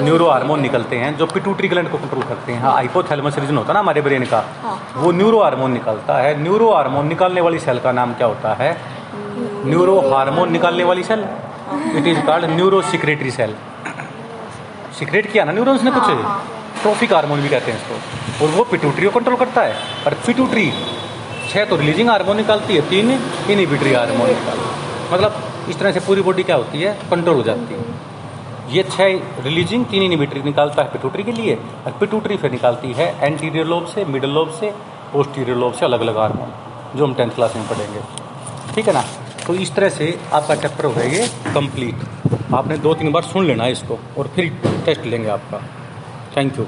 न्यूरो 0.03 0.29
हार्मोन 0.29 0.61
निकलते 0.61 0.97
हैं 0.97 1.17
जो 1.19 1.27
पिटूटरी 1.27 1.69
ग्लैंड 1.69 1.91
को 1.91 1.99
कंट्रोल 1.99 2.23
करते 2.23 2.53
हैं। 2.53 2.61
हाँ 2.63 2.73
हाइपोथैलेमस 2.73 3.39
रीजन 3.39 3.57
होता 3.57 3.69
है 3.69 3.75
ना 3.75 3.81
हमारे 3.81 4.01
ब्रेन 4.01 4.25
का। 4.25 4.45
हाँ। 4.63 4.77
वो 4.97 5.13
न्यूरो 5.13 5.43
हार्मोन 5.43 5.73
निकलता 5.73 6.17
है। 6.19 6.43
न्यूरो 6.43 6.73
हार्मोन 6.73 7.07
निकालने 7.07 7.41
वाली 7.41 7.59
सेल 7.59 7.79
का 7.79 7.93
नाम 7.93 8.15
क्या 8.15 8.27
होता 8.27 8.55
है? 8.55 8.77
न्यूरो 9.67 10.01
हार्मोन 10.11 10.53
निकालने 10.53 10.85
वाली 10.85 11.03
cell 11.03 11.25
it 11.97 12.07
is 12.07 12.21
called 12.27 12.45
neuro 12.51 12.83
secretory 12.83 13.31
cell 13.31 13.55
secrete 14.99 15.31
किया 15.33 15.45
ना 15.45 15.53
न्यूरॉन्स 15.53 15.83
ने 15.83 15.91
कुछ? 15.91 16.11
ट्रॉफिक 16.83 17.13
हार्मोन 17.13 17.41
भी 17.41 17.49
कहते 17.49 17.73
हैं 17.73 17.79
इसको। 17.79 18.45
और 18.45 18.51
वो 18.51 18.65
पिटूटरी 18.65 19.07
को 19.07 19.11
कंट्रोल 19.11 19.37
करता 19.37 19.63
है। 19.63 19.75
और 20.07 20.15
पिटूटरी 20.27 20.71
छह 21.51 21.65
तो 21.65 21.77
रिलीजिंग 21.77 22.11
हार्मोन 22.11 22.37
निकालती 22.37 22.75
है 22.75 22.81
तीन 22.91 23.11
इनिबिटरी 23.51 23.93
हार्मोन 23.95 24.29
निकालती 24.29 24.61
है। 24.61 25.13
मतलब 25.13 25.43
इस 25.69 25.79
तरह 25.79 25.93
से 25.93 26.01
पूरी 26.01 26.23
बॉडी 26.23 26.43
क्या 26.43 26.57
होती 26.57 26.83
है? 26.83 26.93
कंट्रोल 27.11 27.37
हो 27.37 27.43
जाती 27.43 27.75
है। 27.75 27.94
ये 28.75 28.83
छह 28.85 29.43
रिलीजिंग 29.45 29.85
तीन 29.87 30.03
इनिबिटरी 30.03 30.43
निकालता 30.43 30.83
है 30.83 30.89
पिटूटरी 30.93 31.23
के 31.23 31.33
लिए 31.33 31.55
और 31.55 31.93
पिटूटरी 32.01 32.37
फिर 32.37 32.51
निकालती 32.51 32.93
है 32.93 33.07
एंटीरियर 33.23 33.67
लोब 33.67 33.87
से 33.87 34.05
मिडल 34.05 34.31
लोब 34.31 34.51
से 34.61 34.71
पोस्टीरियर 35.13 35.57
लोब 35.59 35.73
से 35.73 35.85
अलग 35.87 36.01
अलग 36.01 36.17
हार्मोन 36.19 36.53
जो 36.97 37.07
हम 37.07 37.15
टेंथ 37.15 37.31
क्लास 37.31 37.57
में 37.57 37.67
पढ़ेंगे। 37.69 38.01
ठीक 38.75 38.89
है 38.89 38.95
ना? 38.95 39.05
तो 39.47 39.55
इस 39.57 39.75
तरह 39.75 39.89
से 39.91 40.07
आपका 40.33 40.55
चैप्टर 40.55 40.85
हो 40.87 41.01
ये 41.03 41.27
कंप्लीट 41.55 42.55
आपने 42.55 42.79
दो 42.79 42.95
तीन 42.95 43.13
बार 43.13 43.23
सुन 43.25 43.47
लेना 43.47 43.67
इसको 43.69 43.99
और 44.19 44.31
फिर 44.35 44.53
टेस्ट 44.87 45.07
लेंगे 45.07 45.29
आपका। 45.29 45.61
Thank 46.37 46.59
you 46.59 46.67